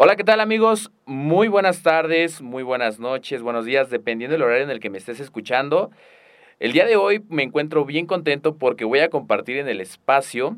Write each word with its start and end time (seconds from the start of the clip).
Hola, 0.00 0.14
¿qué 0.14 0.22
tal 0.22 0.38
amigos? 0.38 0.92
Muy 1.06 1.48
buenas 1.48 1.82
tardes, 1.82 2.40
muy 2.40 2.62
buenas 2.62 3.00
noches, 3.00 3.42
buenos 3.42 3.64
días, 3.64 3.90
dependiendo 3.90 4.34
del 4.34 4.44
horario 4.44 4.62
en 4.62 4.70
el 4.70 4.78
que 4.78 4.90
me 4.90 4.98
estés 4.98 5.18
escuchando. 5.18 5.90
El 6.60 6.70
día 6.70 6.86
de 6.86 6.94
hoy 6.94 7.24
me 7.28 7.42
encuentro 7.42 7.84
bien 7.84 8.06
contento 8.06 8.54
porque 8.54 8.84
voy 8.84 9.00
a 9.00 9.10
compartir 9.10 9.56
en 9.56 9.66
el 9.66 9.80
espacio 9.80 10.56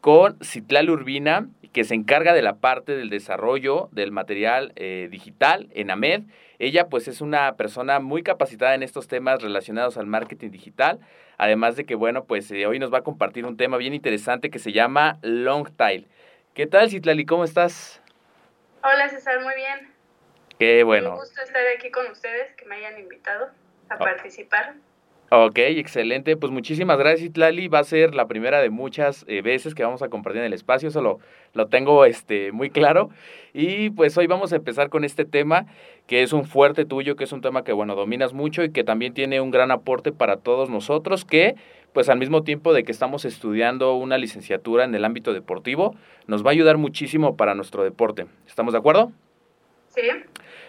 con 0.00 0.38
Citlal 0.40 0.88
Urbina, 0.88 1.48
que 1.72 1.82
se 1.82 1.96
encarga 1.96 2.32
de 2.32 2.42
la 2.42 2.58
parte 2.58 2.96
del 2.96 3.10
desarrollo 3.10 3.88
del 3.90 4.12
material 4.12 4.72
eh, 4.76 5.08
digital 5.10 5.66
en 5.72 5.90
AMED. 5.90 6.22
Ella 6.60 6.88
pues 6.88 7.08
es 7.08 7.20
una 7.20 7.56
persona 7.56 7.98
muy 7.98 8.22
capacitada 8.22 8.76
en 8.76 8.84
estos 8.84 9.08
temas 9.08 9.42
relacionados 9.42 9.96
al 9.96 10.06
marketing 10.06 10.52
digital, 10.52 11.00
además 11.38 11.74
de 11.74 11.86
que 11.86 11.96
bueno 11.96 12.22
pues 12.22 12.52
eh, 12.52 12.68
hoy 12.68 12.78
nos 12.78 12.94
va 12.94 12.98
a 12.98 13.02
compartir 13.02 13.46
un 13.46 13.56
tema 13.56 13.78
bien 13.78 13.94
interesante 13.94 14.48
que 14.48 14.60
se 14.60 14.70
llama 14.70 15.18
Long 15.22 15.72
Tail. 15.72 16.06
¿Qué 16.54 16.68
tal 16.68 16.88
Citlal 16.88 17.18
y 17.18 17.26
cómo 17.26 17.42
estás? 17.42 18.00
Hola 18.86 19.08
César, 19.08 19.42
muy 19.42 19.54
bien. 19.56 19.90
Qué 20.60 20.84
bueno. 20.84 21.14
Un 21.14 21.16
gusto 21.16 21.42
estar 21.42 21.62
aquí 21.76 21.90
con 21.90 22.06
ustedes, 22.10 22.54
que 22.56 22.66
me 22.66 22.76
hayan 22.76 22.98
invitado 23.00 23.46
a 23.88 23.94
Oh. 23.96 23.98
participar. 23.98 24.74
Ok, 25.28 25.58
excelente. 25.58 26.36
Pues 26.36 26.52
muchísimas 26.52 26.96
gracias, 26.96 27.22
Itlali. 27.22 27.66
Va 27.66 27.80
a 27.80 27.84
ser 27.84 28.14
la 28.14 28.28
primera 28.28 28.60
de 28.60 28.70
muchas 28.70 29.24
eh, 29.26 29.42
veces 29.42 29.74
que 29.74 29.82
vamos 29.82 30.02
a 30.02 30.08
compartir 30.08 30.40
en 30.40 30.46
el 30.46 30.52
espacio. 30.52 30.88
Eso 30.88 31.02
lo, 31.02 31.18
lo 31.52 31.66
tengo 31.66 32.04
este, 32.04 32.52
muy 32.52 32.70
claro. 32.70 33.10
Y 33.52 33.90
pues 33.90 34.16
hoy 34.18 34.28
vamos 34.28 34.52
a 34.52 34.56
empezar 34.56 34.88
con 34.88 35.02
este 35.02 35.24
tema 35.24 35.66
que 36.06 36.22
es 36.22 36.32
un 36.32 36.44
fuerte 36.44 36.84
tuyo, 36.84 37.16
que 37.16 37.24
es 37.24 37.32
un 37.32 37.40
tema 37.40 37.64
que, 37.64 37.72
bueno, 37.72 37.96
dominas 37.96 38.34
mucho 38.34 38.62
y 38.62 38.70
que 38.70 38.84
también 38.84 39.14
tiene 39.14 39.40
un 39.40 39.50
gran 39.50 39.72
aporte 39.72 40.12
para 40.12 40.36
todos 40.36 40.70
nosotros 40.70 41.24
que, 41.24 41.56
pues 41.96 42.10
al 42.10 42.18
mismo 42.18 42.44
tiempo 42.44 42.74
de 42.74 42.84
que 42.84 42.92
estamos 42.92 43.24
estudiando 43.24 43.94
una 43.94 44.18
licenciatura 44.18 44.84
en 44.84 44.94
el 44.94 45.02
ámbito 45.02 45.32
deportivo, 45.32 45.96
nos 46.26 46.44
va 46.44 46.50
a 46.50 46.52
ayudar 46.52 46.76
muchísimo 46.76 47.38
para 47.38 47.54
nuestro 47.54 47.84
deporte. 47.84 48.26
¿Estamos 48.46 48.74
de 48.74 48.78
acuerdo? 48.80 49.12
Sí, 49.88 50.02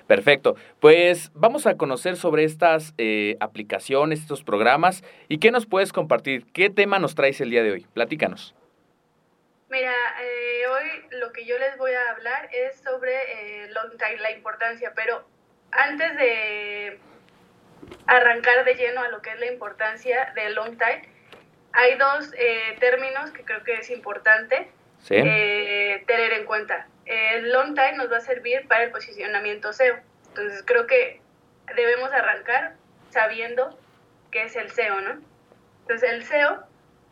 Perfecto. 0.08 0.56
Pues 0.80 1.32
vamos 1.34 1.68
a 1.68 1.76
conocer 1.76 2.16
sobre 2.16 2.46
estas 2.46 2.94
eh, 2.98 3.36
aplicaciones, 3.42 4.22
estos 4.22 4.46
programas. 4.46 5.04
¿Y 5.28 5.40
qué 5.40 5.52
nos 5.52 5.66
puedes 5.66 5.92
compartir? 5.92 6.46
¿Qué 6.54 6.70
tema 6.70 6.98
nos 6.98 7.14
traes 7.14 7.42
el 7.42 7.50
día 7.50 7.62
de 7.62 7.74
hoy? 7.74 7.86
Platícanos. 7.94 8.56
mira, 9.70 9.94
eh, 10.22 10.62
hoy 10.66 11.20
lo 11.20 11.34
que 11.34 11.46
yo 11.46 11.60
les 11.60 11.78
voy 11.78 11.92
a 11.92 12.12
hablar 12.12 12.48
es 12.54 12.80
sobre 12.80 13.12
eh, 13.66 13.70
long 13.72 13.98
time, 13.98 14.22
la 14.22 14.32
importancia, 14.32 14.94
pero 14.96 15.26
antes 15.72 16.16
de 16.16 17.00
arrancar 18.06 18.64
de 18.64 18.76
lleno 18.76 19.02
a 19.02 19.10
lo 19.10 19.22
que 19.22 19.32
es 19.32 19.40
la 19.42 19.52
importancia 19.52 20.32
del 20.34 20.56
long 20.56 20.78
time, 20.78 21.17
hay 21.78 21.96
dos 21.96 22.34
eh, 22.36 22.76
términos 22.80 23.30
que 23.30 23.46
creo 23.46 23.64
que 23.64 23.76
es 23.76 23.92
importante 23.92 24.68
¿Sí? 25.04 25.14
eh, 25.16 26.04
tener 26.08 26.34
en 26.34 26.46
cuenta. 26.46 26.88
El 27.06 27.52
long 27.52 27.76
time 27.76 27.98
nos 27.98 28.12
va 28.12 28.18
a 28.18 28.22
servir 28.22 28.68
para 28.68 28.86
el 28.86 28.92
posicionamiento 28.92 29.72
SEO. 29.72 29.96
Entonces 30.30 30.64
creo 30.66 30.88
que 30.88 31.22
debemos 31.76 32.12
arrancar 32.12 32.74
sabiendo 33.12 33.78
qué 34.32 34.46
es 34.46 34.56
el 34.56 34.72
SEO, 34.72 35.02
¿no? 35.02 35.22
Entonces 35.82 36.10
el 36.10 36.24
SEO 36.24 36.64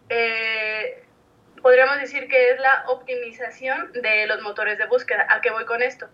eh, 0.09 1.04
podríamos 1.62 2.00
decir 2.00 2.28
que 2.28 2.50
es 2.50 2.59
la 2.59 2.86
optimización 2.88 3.92
de 3.94 4.25
los 4.25 4.42
motores 4.42 4.80
de 4.80 4.88
búsqueda. 4.88 5.28
¿A 5.30 5.42
qué 5.42 5.52
voy 5.52 5.66
con 5.66 5.84
esto? 5.84 6.09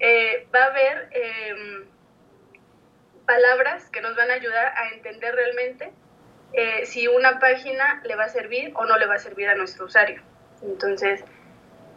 Eh, 0.00 0.48
va 0.52 0.64
a 0.64 0.66
haber 0.66 1.08
em, 1.12 1.84
palabras 3.26 3.88
que 3.90 4.00
nos 4.00 4.16
van 4.16 4.32
a 4.32 4.34
ayudar 4.34 4.74
a 4.76 4.88
entender 4.88 5.36
realmente 5.36 5.92
eh, 6.52 6.86
si 6.86 7.06
una 7.08 7.38
página 7.38 8.00
le 8.04 8.16
va 8.16 8.24
a 8.24 8.28
servir 8.28 8.72
o 8.74 8.84
no 8.86 8.96
le 8.98 9.06
va 9.06 9.14
a 9.14 9.18
servir 9.18 9.48
a 9.48 9.54
nuestro 9.54 9.86
usuario. 9.86 10.22
Entonces, 10.62 11.22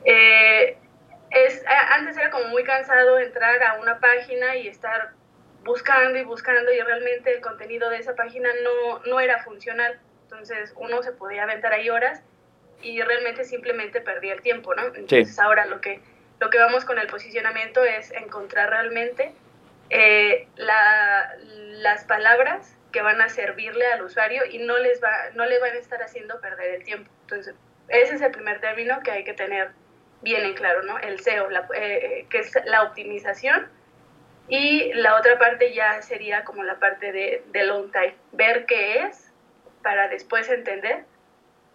eh, 0.05 0.77
es, 1.31 1.63
antes 1.91 2.17
era 2.17 2.29
como 2.31 2.45
muy 2.47 2.63
cansado 2.63 3.19
entrar 3.19 3.61
a 3.63 3.79
una 3.79 3.99
página 3.99 4.55
y 4.55 4.67
estar 4.67 5.11
buscando 5.63 6.17
y 6.17 6.23
buscando 6.23 6.71
y 6.73 6.79
realmente 6.79 7.33
el 7.33 7.41
contenido 7.41 7.89
de 7.89 7.97
esa 7.97 8.15
página 8.15 8.49
no, 8.63 8.99
no 9.05 9.19
era 9.19 9.43
funcional. 9.43 9.99
Entonces 10.23 10.73
uno 10.77 11.03
se 11.03 11.11
podía 11.11 11.43
aventar 11.43 11.73
ahí 11.73 11.89
horas 11.89 12.21
y 12.81 13.01
realmente 13.01 13.43
simplemente 13.43 13.99
perdía 14.01 14.33
el 14.33 14.41
tiempo, 14.41 14.73
¿no? 14.73 14.83
Entonces 14.85 15.37
ahora 15.39 15.65
lo 15.65 15.81
que, 15.81 15.99
lo 16.39 16.49
que 16.49 16.59
vamos 16.59 16.85
con 16.85 16.97
el 16.97 17.07
posicionamiento 17.07 17.83
es 17.83 18.11
encontrar 18.11 18.69
realmente 18.69 19.33
eh, 19.89 20.47
la- 20.55 21.33
las 21.39 22.03
palabras 22.05 22.75
que 22.91 23.01
van 23.01 23.21
a 23.21 23.29
servirle 23.29 23.85
al 23.87 24.01
usuario 24.03 24.43
y 24.49 24.59
no 24.59 24.77
les 24.77 25.01
va 25.03 25.09
no 25.35 25.45
le 25.45 25.59
van 25.59 25.73
a 25.73 25.77
estar 25.77 26.01
haciendo 26.01 26.39
perder 26.41 26.75
el 26.75 26.83
tiempo. 26.83 27.09
Entonces, 27.21 27.55
ese 27.87 28.15
es 28.15 28.21
el 28.21 28.31
primer 28.31 28.59
término 28.61 28.99
que 29.03 29.11
hay 29.11 29.23
que 29.23 29.33
tener 29.33 29.69
bien 30.21 30.45
en 30.45 30.53
claro, 30.53 30.83
¿no? 30.83 30.97
El 30.99 31.19
SEO, 31.19 31.49
la- 31.49 31.67
eh, 31.75 32.25
que 32.29 32.39
es 32.39 32.51
la 32.65 32.83
optimización. 32.83 33.67
Y 34.47 34.91
la 34.93 35.15
otra 35.15 35.37
parte 35.37 35.73
ya 35.73 36.01
sería 36.01 36.43
como 36.43 36.63
la 36.63 36.79
parte 36.79 37.11
de, 37.11 37.43
de 37.47 37.63
long 37.65 37.91
time, 37.91 38.15
ver 38.31 38.65
qué 38.65 39.03
es 39.03 39.31
para 39.83 40.07
después 40.07 40.49
entender 40.49 41.05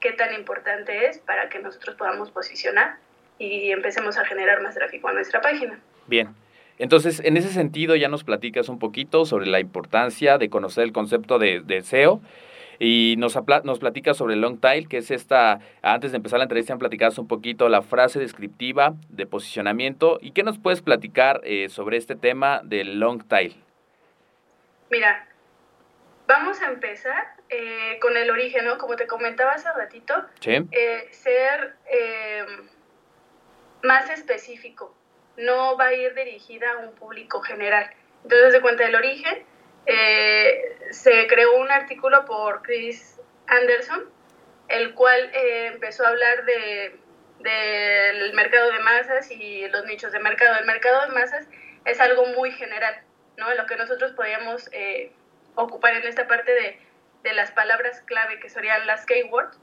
qué 0.00 0.12
tan 0.12 0.34
importante 0.34 1.06
es 1.06 1.18
para 1.18 1.48
que 1.48 1.60
nosotros 1.60 1.94
podamos 1.96 2.30
posicionar 2.32 2.96
y 3.38 3.70
empecemos 3.70 4.18
a 4.18 4.24
generar 4.24 4.60
más 4.60 4.74
tráfico 4.74 5.08
a 5.08 5.12
nuestra 5.12 5.40
página. 5.40 5.78
Bien. 6.06 6.34
Entonces, 6.78 7.20
en 7.24 7.36
ese 7.36 7.50
sentido, 7.50 7.94
ya 7.94 8.08
nos 8.08 8.24
platicas 8.24 8.68
un 8.68 8.78
poquito 8.78 9.26
sobre 9.26 9.46
la 9.46 9.60
importancia 9.60 10.38
de 10.38 10.50
conocer 10.50 10.84
el 10.84 10.92
concepto 10.92 11.38
de, 11.38 11.60
de 11.60 11.82
SEO 11.82 12.20
y 12.78 13.14
nos, 13.18 13.38
nos 13.64 13.78
platicas 13.78 14.16
sobre 14.16 14.34
el 14.34 14.40
long 14.40 14.58
tail, 14.60 14.88
que 14.88 14.98
es 14.98 15.10
esta, 15.10 15.60
antes 15.82 16.10
de 16.12 16.16
empezar 16.16 16.38
la 16.38 16.44
entrevista, 16.44 16.76
platicas 16.76 17.18
un 17.18 17.28
poquito 17.28 17.68
la 17.68 17.82
frase 17.82 18.18
descriptiva 18.18 18.94
de 19.08 19.26
posicionamiento. 19.26 20.18
¿Y 20.20 20.32
qué 20.32 20.42
nos 20.42 20.58
puedes 20.58 20.82
platicar 20.82 21.40
eh, 21.44 21.68
sobre 21.68 21.96
este 21.96 22.16
tema 22.16 22.60
del 22.64 22.98
long 22.98 23.22
tail? 23.26 23.56
Mira, 24.90 25.28
vamos 26.26 26.60
a 26.62 26.70
empezar 26.70 27.36
eh, 27.48 27.98
con 28.00 28.16
el 28.16 28.30
origen, 28.30 28.64
¿no? 28.64 28.78
Como 28.78 28.96
te 28.96 29.06
comentaba 29.06 29.52
hace 29.52 29.68
ratito, 29.72 30.14
¿Sí? 30.40 30.52
eh, 30.72 31.08
ser 31.10 31.76
más 33.82 34.08
específico 34.10 34.94
no 35.36 35.76
va 35.76 35.86
a 35.86 35.94
ir 35.94 36.14
dirigida 36.14 36.72
a 36.72 36.78
un 36.78 36.94
público 36.94 37.40
general. 37.40 37.90
Entonces, 38.22 38.52
de 38.52 38.60
cuenta 38.60 38.84
del 38.84 38.94
origen, 38.94 39.44
eh, 39.86 40.76
se 40.90 41.26
creó 41.26 41.56
un 41.56 41.70
artículo 41.70 42.24
por 42.24 42.62
Chris 42.62 43.20
Anderson, 43.46 44.04
el 44.68 44.94
cual 44.94 45.30
eh, 45.34 45.66
empezó 45.72 46.04
a 46.04 46.08
hablar 46.08 46.44
de 46.44 47.00
del 47.40 48.32
mercado 48.32 48.72
de 48.72 48.78
masas 48.78 49.30
y 49.30 49.68
los 49.68 49.84
nichos 49.84 50.12
de 50.12 50.18
mercado. 50.18 50.58
El 50.58 50.64
mercado 50.64 51.02
de 51.02 51.12
masas 51.12 51.46
es 51.84 52.00
algo 52.00 52.24
muy 52.28 52.50
general, 52.52 52.94
¿no? 53.36 53.52
Lo 53.54 53.66
que 53.66 53.76
nosotros 53.76 54.12
podríamos 54.12 54.70
eh, 54.72 55.12
ocupar 55.54 55.94
en 55.94 56.06
esta 56.06 56.26
parte 56.26 56.50
de, 56.52 56.78
de, 57.22 57.34
las 57.34 57.50
palabras 57.50 58.00
clave, 58.06 58.40
que 58.40 58.48
serían 58.48 58.86
las 58.86 59.04
keywords, 59.04 59.58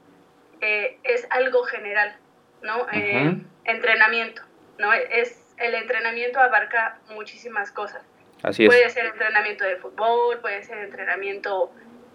es 0.62 1.26
algo 1.32 1.64
general, 1.64 2.16
¿no? 2.62 2.86
Eh, 2.94 3.36
entrenamiento, 3.66 4.44
¿no? 4.78 4.94
Es, 4.94 5.41
el 5.62 5.76
entrenamiento 5.76 6.40
abarca 6.40 7.00
muchísimas 7.10 7.72
cosas. 7.72 8.04
Así 8.44 8.64
es. 8.64 8.70
Puede 8.70 8.90
ser 8.90 9.06
entrenamiento 9.06 9.64
de 9.64 9.78
fútbol, 9.78 10.40
puede 10.40 10.64
ser 10.64 10.80
entrenamiento 10.80 11.72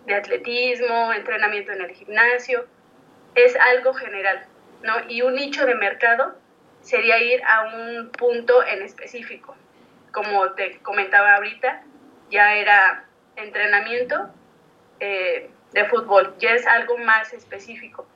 de 0.07 0.15
atletismo, 0.15 1.13
entrenamiento 1.13 1.73
en 1.73 1.83
el 1.83 1.91
gimnasio, 1.91 2.67
es 3.35 3.57
algo 3.57 3.93
general, 3.95 4.45
¿no? 4.83 4.95
Y 5.09 5.23
un 5.23 5.35
nicho 5.35 5.67
de 5.67 5.75
mercado 5.75 6.37
sería 6.81 7.19
ir 7.19 7.43
a 7.45 7.65
un 7.75 8.11
punto 8.11 8.65
en 8.65 8.83
específico. 8.83 9.57
Como 10.13 10.53
te 10.53 10.79
comentaba 10.79 11.35
ahorita, 11.35 11.83
ya 12.31 12.55
era 12.55 13.05
entrenamiento 13.37 14.31
eh, 15.01 15.51
de 15.73 15.85
fútbol, 15.87 16.35
ya 16.39 16.55
es 16.55 16.67
algo 16.67 16.97
más 16.99 17.33
específico. 17.33 18.07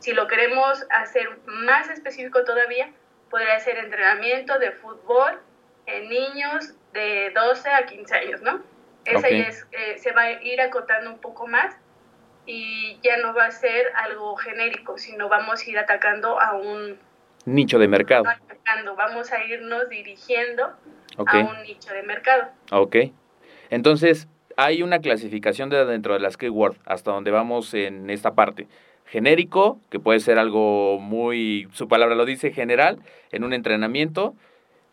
Si 0.00 0.12
lo 0.12 0.26
queremos 0.26 0.86
hacer 0.90 1.28
más 1.44 1.88
específico 1.90 2.44
todavía, 2.44 2.90
podría 3.30 3.58
ser 3.60 3.78
entrenamiento 3.78 4.58
de 4.58 4.72
fútbol 4.72 5.40
en 5.86 6.08
niños 6.08 6.74
de 6.92 7.30
12 7.34 7.70
a 7.70 7.86
15 7.86 8.14
años, 8.14 8.42
¿no? 8.42 8.62
Esa 9.04 9.30
ya 9.30 9.48
es, 9.48 9.66
eh, 9.72 9.98
se 9.98 10.12
va 10.12 10.22
a 10.22 10.32
ir 10.42 10.60
acotando 10.60 11.10
un 11.10 11.18
poco 11.18 11.46
más 11.46 11.74
y 12.46 12.98
ya 13.02 13.16
no 13.18 13.32
va 13.32 13.46
a 13.46 13.50
ser 13.50 13.86
algo 13.94 14.36
genérico, 14.36 14.98
sino 14.98 15.28
vamos 15.28 15.66
a 15.66 15.70
ir 15.70 15.78
atacando 15.78 16.40
a 16.40 16.54
un... 16.54 16.98
Nicho 17.46 17.78
de 17.78 17.88
mercado. 17.88 18.24
no 18.24 18.30
atacando, 18.30 18.96
vamos 18.96 19.32
a 19.32 19.42
irnos 19.44 19.88
dirigiendo 19.88 20.74
a 21.16 21.38
un 21.38 21.62
nicho 21.62 21.92
de 21.92 22.02
mercado. 22.02 22.48
Ok. 22.70 22.96
Entonces, 23.70 24.28
hay 24.56 24.82
una 24.82 24.98
clasificación 25.00 25.70
de 25.70 25.84
dentro 25.86 26.14
de 26.14 26.20
las 26.20 26.36
keyword 26.36 26.76
hasta 26.84 27.12
donde 27.12 27.30
vamos 27.30 27.72
en 27.72 28.10
esta 28.10 28.34
parte. 28.34 28.68
Genérico, 29.10 29.80
que 29.90 29.98
puede 29.98 30.20
ser 30.20 30.38
algo 30.38 30.98
muy, 31.00 31.68
su 31.72 31.88
palabra 31.88 32.14
lo 32.14 32.24
dice, 32.24 32.52
general, 32.52 33.00
en 33.32 33.42
un 33.42 33.52
entrenamiento, 33.52 34.34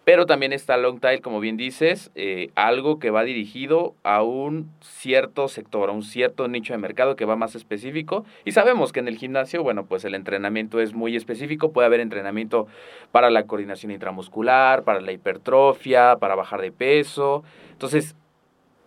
pero 0.08 0.26
también 0.26 0.54
está 0.54 0.78
long 0.78 1.00
tail, 1.02 1.22
como 1.22 1.40
bien 1.42 1.58
dices, 1.58 2.12
eh, 2.16 2.50
algo 2.56 2.98
que 2.98 3.12
va 3.12 3.26
dirigido 3.26 3.94
a 4.04 4.24
un 4.24 4.72
cierto 4.80 5.50
sector, 5.50 5.90
a 5.90 5.92
un 5.92 6.02
cierto 6.02 6.48
nicho 6.48 6.74
de 6.74 6.80
mercado 6.80 7.18
que 7.18 7.26
va 7.26 7.36
más 7.36 7.56
específico. 7.56 8.24
Y 8.46 8.54
sabemos 8.54 8.94
que 8.94 9.02
en 9.02 9.10
el 9.10 9.18
gimnasio, 9.18 9.64
bueno, 9.64 9.86
pues 9.86 10.06
el 10.06 10.16
entrenamiento 10.16 10.80
es 10.80 10.94
muy 10.94 11.18
específico. 11.18 11.74
Puede 11.74 11.88
haber 11.88 12.00
entrenamiento 12.00 12.68
para 13.12 13.30
la 13.30 13.48
coordinación 13.48 13.92
intramuscular, 13.92 14.84
para 14.84 15.02
la 15.02 15.12
hipertrofia, 15.12 16.16
para 16.16 16.36
bajar 16.36 16.62
de 16.62 16.72
peso. 16.72 17.44
Entonces, 17.74 18.16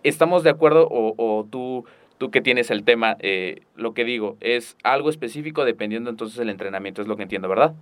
¿estamos 0.03 0.43
de 0.43 0.49
acuerdo 0.49 0.89
o, 0.91 1.13
o 1.19 1.45
tú, 1.45 1.85
tú 2.21 2.31
que 2.31 2.43
tienes 2.43 2.71
el 2.71 2.85
tema, 2.85 3.17
eh, 3.21 3.63
lo 3.77 3.95
que 3.95 4.05
digo, 4.05 4.37
es 4.41 4.77
algo 4.83 5.09
específico 5.09 5.65
dependiendo 5.65 6.11
entonces 6.11 6.37
del 6.37 6.51
entrenamiento, 6.51 7.01
es 7.01 7.09
lo 7.09 7.17
que 7.17 7.23
entiendo, 7.23 7.49
¿verdad? 7.49 7.73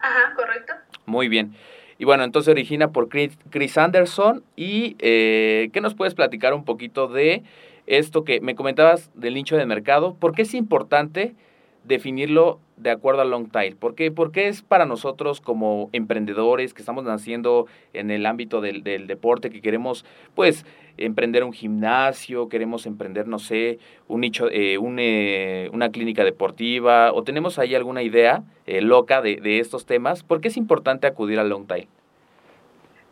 Ajá, 0.00 0.32
correcto. 0.34 0.72
Muy 1.04 1.28
bien. 1.28 1.54
Y 1.98 2.06
bueno, 2.06 2.24
entonces 2.24 2.50
origina 2.50 2.92
por 2.92 3.10
Chris, 3.10 3.76
Anderson. 3.76 4.42
¿Y 4.56 4.96
eh, 5.00 5.68
qué 5.74 5.82
nos 5.82 5.94
puedes 5.94 6.14
platicar 6.14 6.54
un 6.54 6.64
poquito 6.64 7.08
de 7.08 7.42
esto 7.86 8.24
que 8.24 8.40
me 8.40 8.54
comentabas 8.54 9.10
del 9.12 9.34
nicho 9.34 9.58
de 9.58 9.66
mercado? 9.66 10.14
¿Por 10.14 10.34
qué 10.34 10.42
es 10.42 10.54
importante 10.54 11.34
definirlo 11.84 12.60
de 12.76 12.90
acuerdo 12.90 13.22
a 13.22 13.24
long 13.24 13.50
tail? 13.50 13.76
¿Por 13.76 13.94
qué, 13.94 14.10
por 14.10 14.32
qué 14.32 14.48
es 14.48 14.62
para 14.62 14.86
nosotros 14.86 15.40
como 15.40 15.90
emprendedores 15.92 16.74
que 16.74 16.82
estamos 16.82 17.04
naciendo 17.04 17.66
en 17.92 18.10
el 18.10 18.26
ámbito 18.26 18.60
del, 18.60 18.82
del 18.82 19.06
deporte, 19.06 19.50
que 19.50 19.60
queremos 19.60 20.04
pues 20.34 20.66
emprender 20.96 21.44
un 21.44 21.52
gimnasio, 21.52 22.48
queremos 22.48 22.86
emprender, 22.86 23.26
no 23.26 23.38
sé, 23.38 23.78
un 24.08 24.20
nicho, 24.20 24.48
eh, 24.50 24.78
un, 24.78 24.98
eh, 24.98 25.68
una 25.72 25.90
clínica 25.90 26.24
deportiva, 26.24 27.12
o 27.12 27.22
tenemos 27.24 27.58
ahí 27.58 27.74
alguna 27.74 28.02
idea 28.02 28.42
eh, 28.66 28.80
loca 28.80 29.20
de, 29.20 29.36
de, 29.36 29.58
estos 29.58 29.86
temas, 29.86 30.22
¿por 30.22 30.40
qué 30.40 30.48
es 30.48 30.56
importante 30.56 31.06
acudir 31.06 31.38
al 31.38 31.48
long 31.48 31.66
tail? 31.66 31.88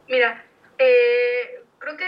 Mira, 0.08 0.44
eh, 0.78 1.62
creo 1.78 1.96
que 1.96 2.04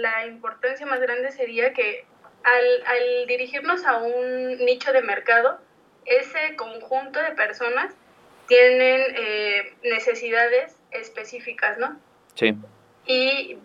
la 0.00 0.26
importancia 0.26 0.86
más 0.86 1.00
grande 1.00 1.30
sería 1.30 1.72
que 1.72 2.04
al, 2.44 2.84
al 2.86 3.26
dirigirnos 3.26 3.84
a 3.84 3.96
un 3.96 4.58
nicho 4.58 4.92
de 4.92 5.02
mercado, 5.02 5.58
ese 6.04 6.56
conjunto 6.56 7.20
de 7.20 7.32
personas 7.32 7.94
tienen 8.46 9.00
eh, 9.16 9.74
necesidades 9.82 10.76
específicas, 10.90 11.78
¿no? 11.78 11.98
Sí. 12.34 12.54
Y 13.06 13.58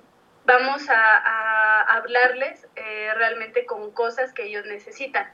vamos 0.45 0.89
a, 0.89 0.95
a 0.95 1.97
hablarles 1.97 2.67
eh, 2.75 3.11
realmente 3.15 3.65
con 3.65 3.91
cosas 3.91 4.33
que 4.33 4.43
ellos 4.43 4.65
necesitan. 4.65 5.27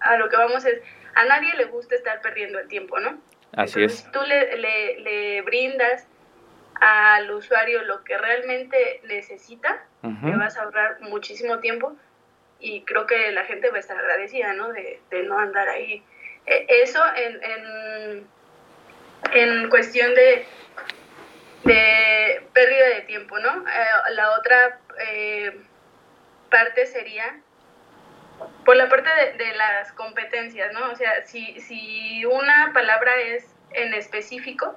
A 0.00 0.16
lo 0.16 0.28
que 0.28 0.36
vamos 0.36 0.64
es, 0.64 0.80
a 1.14 1.24
nadie 1.24 1.52
le 1.56 1.64
gusta 1.64 1.94
estar 1.94 2.20
perdiendo 2.20 2.58
el 2.58 2.68
tiempo, 2.68 3.00
¿no? 3.00 3.18
Así 3.52 3.80
Entonces, 3.80 3.98
es. 3.98 4.04
Si 4.04 4.10
tú 4.12 4.20
le, 4.22 4.56
le, 4.56 5.00
le, 5.00 5.42
brindas 5.42 6.06
al 6.80 7.30
usuario 7.30 7.82
lo 7.82 8.04
que 8.04 8.16
realmente 8.18 9.00
necesita, 9.04 9.84
uh 10.02 10.08
-huh. 10.08 10.30
le 10.30 10.36
vas 10.36 10.56
a 10.56 10.62
ahorrar 10.62 11.00
muchísimo 11.00 11.58
tiempo 11.60 11.96
y 12.60 12.82
creo 12.82 13.06
que 13.06 13.30
la 13.32 13.44
gente 13.44 13.70
va 13.70 13.76
a 13.76 13.80
estar 13.80 13.96
agradecida, 13.96 14.52
¿no? 14.54 14.72
De, 14.72 15.00
no 15.24 15.38
andar 15.38 15.68
ahí. 15.68 16.02
Eh, 16.46 16.66
eso 16.68 17.02
en, 17.16 17.40
en, 17.42 18.26
en 19.32 19.70
cuestión 19.70 20.14
de, 20.14 20.46
de 21.64 22.42
pérdida 22.52 22.88
de 22.88 23.00
tiempo, 23.02 23.38
¿no? 23.38 23.66
Eh, 23.68 24.12
la 24.12 24.38
otra 24.38 24.80
eh, 24.98 25.60
parte 26.50 26.86
sería 26.86 27.40
por 28.64 28.76
la 28.76 28.88
parte 28.88 29.08
de, 29.10 29.44
de, 29.44 29.54
las 29.54 29.92
competencias, 29.92 30.72
¿no? 30.72 30.90
O 30.90 30.96
sea, 30.96 31.24
si, 31.24 31.60
si 31.60 32.24
una 32.24 32.72
palabra 32.72 33.14
es 33.20 33.46
en 33.72 33.94
específico, 33.94 34.76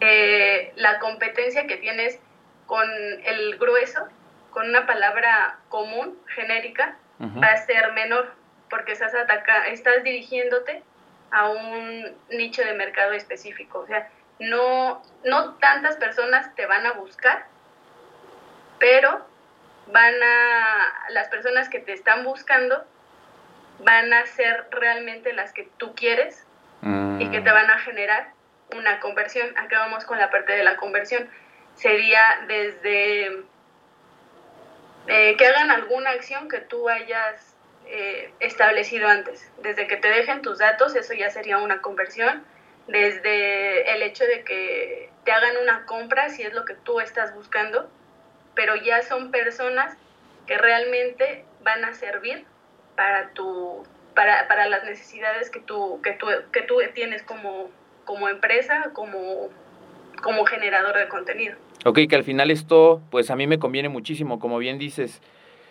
eh, 0.00 0.72
la 0.76 0.98
competencia 0.98 1.66
que 1.66 1.76
tienes 1.76 2.18
con 2.66 2.88
el 3.24 3.56
grueso, 3.58 4.08
con 4.52 4.68
una 4.68 4.86
palabra 4.86 5.58
común, 5.68 6.18
genérica, 6.28 6.96
uh 7.18 7.26
-huh. 7.26 7.42
va 7.42 7.48
a 7.48 7.56
ser 7.56 7.92
menor, 7.92 8.32
porque 8.70 8.92
estás, 8.92 9.14
ataca 9.14 9.66
estás 9.68 10.02
dirigiéndote 10.02 10.82
a 11.30 11.48
un 11.48 12.16
nicho 12.30 12.62
de 12.62 12.74
mercado 12.74 13.12
específico. 13.12 13.80
O 13.80 13.86
sea, 13.86 14.08
no, 14.38 15.02
no 15.24 15.54
tantas 15.54 15.96
personas 15.96 16.54
te 16.54 16.66
van 16.66 16.86
a 16.86 16.92
buscar, 16.92 17.46
pero 18.78 19.26
van 19.86 20.14
a, 20.22 21.10
las 21.10 21.28
personas 21.28 21.68
que 21.68 21.80
te 21.80 21.92
están 21.92 22.24
buscando 22.24 22.84
van 23.80 24.12
a 24.12 24.26
ser 24.26 24.66
realmente 24.70 25.32
las 25.32 25.52
que 25.52 25.68
tú 25.76 25.94
quieres 25.94 26.46
mm. 26.82 27.20
y 27.20 27.30
que 27.30 27.40
te 27.40 27.50
van 27.50 27.70
a 27.70 27.78
generar 27.78 28.32
una 28.76 29.00
conversión. 29.00 29.56
Acá 29.56 29.78
vamos 29.80 30.04
con 30.04 30.18
la 30.18 30.30
parte 30.30 30.52
de 30.52 30.64
la 30.64 30.76
conversión. 30.76 31.28
Sería 31.74 32.44
desde 32.46 33.44
eh, 35.06 35.36
que 35.36 35.46
hagan 35.46 35.70
alguna 35.70 36.10
acción 36.10 36.48
que 36.48 36.58
tú 36.58 36.88
hayas 36.88 37.56
eh, 37.86 38.32
establecido 38.40 39.08
antes. 39.08 39.50
Desde 39.62 39.86
que 39.86 39.96
te 39.96 40.08
dejen 40.08 40.42
tus 40.42 40.58
datos, 40.58 40.94
eso 40.94 41.14
ya 41.14 41.30
sería 41.30 41.58
una 41.58 41.80
conversión. 41.80 42.44
Desde 42.86 43.94
el 43.94 44.02
hecho 44.02 44.24
de 44.24 44.44
que 44.44 45.10
te 45.24 45.32
hagan 45.32 45.56
una 45.56 45.86
compra, 45.86 46.28
si 46.30 46.42
es 46.42 46.52
lo 46.52 46.64
que 46.64 46.74
tú 46.74 47.00
estás 47.00 47.34
buscando, 47.34 47.90
pero 48.54 48.76
ya 48.76 49.02
son 49.02 49.30
personas 49.30 49.96
que 50.46 50.58
realmente 50.58 51.44
van 51.62 51.84
a 51.84 51.94
servir 51.94 52.44
para 52.96 53.30
tu 53.30 53.86
para, 54.14 54.48
para 54.48 54.66
las 54.68 54.84
necesidades 54.84 55.50
que 55.50 55.60
tú, 55.60 56.00
que 56.02 56.12
tú, 56.12 56.26
que 56.52 56.62
tú 56.62 56.80
tienes 56.94 57.22
como, 57.22 57.70
como 58.04 58.28
empresa, 58.28 58.90
como, 58.92 59.48
como 60.22 60.44
generador 60.44 60.96
de 60.96 61.08
contenido. 61.08 61.56
Ok, 61.84 62.00
que 62.08 62.16
al 62.16 62.24
final 62.24 62.50
esto, 62.50 63.02
pues 63.10 63.30
a 63.30 63.36
mí 63.36 63.46
me 63.46 63.58
conviene 63.58 63.88
muchísimo, 63.88 64.38
como 64.38 64.58
bien 64.58 64.78
dices, 64.78 65.20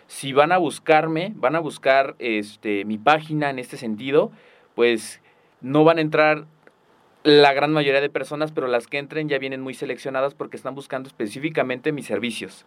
si 0.08 0.32
van 0.32 0.52
a 0.52 0.58
buscarme, 0.58 1.32
van 1.36 1.56
a 1.56 1.60
buscar 1.60 2.16
este, 2.18 2.84
mi 2.84 2.98
página 2.98 3.48
en 3.48 3.58
este 3.58 3.78
sentido, 3.78 4.30
pues 4.74 5.20
no 5.62 5.84
van 5.84 5.98
a 5.98 6.02
entrar 6.02 6.44
la 7.22 7.54
gran 7.54 7.72
mayoría 7.72 8.00
de 8.00 8.10
personas, 8.10 8.52
pero 8.52 8.66
las 8.66 8.86
que 8.86 8.98
entren 8.98 9.28
ya 9.28 9.38
vienen 9.38 9.62
muy 9.62 9.74
seleccionadas 9.74 10.34
porque 10.34 10.56
están 10.56 10.74
buscando 10.74 11.08
específicamente 11.08 11.92
mis 11.92 12.06
servicios. 12.06 12.66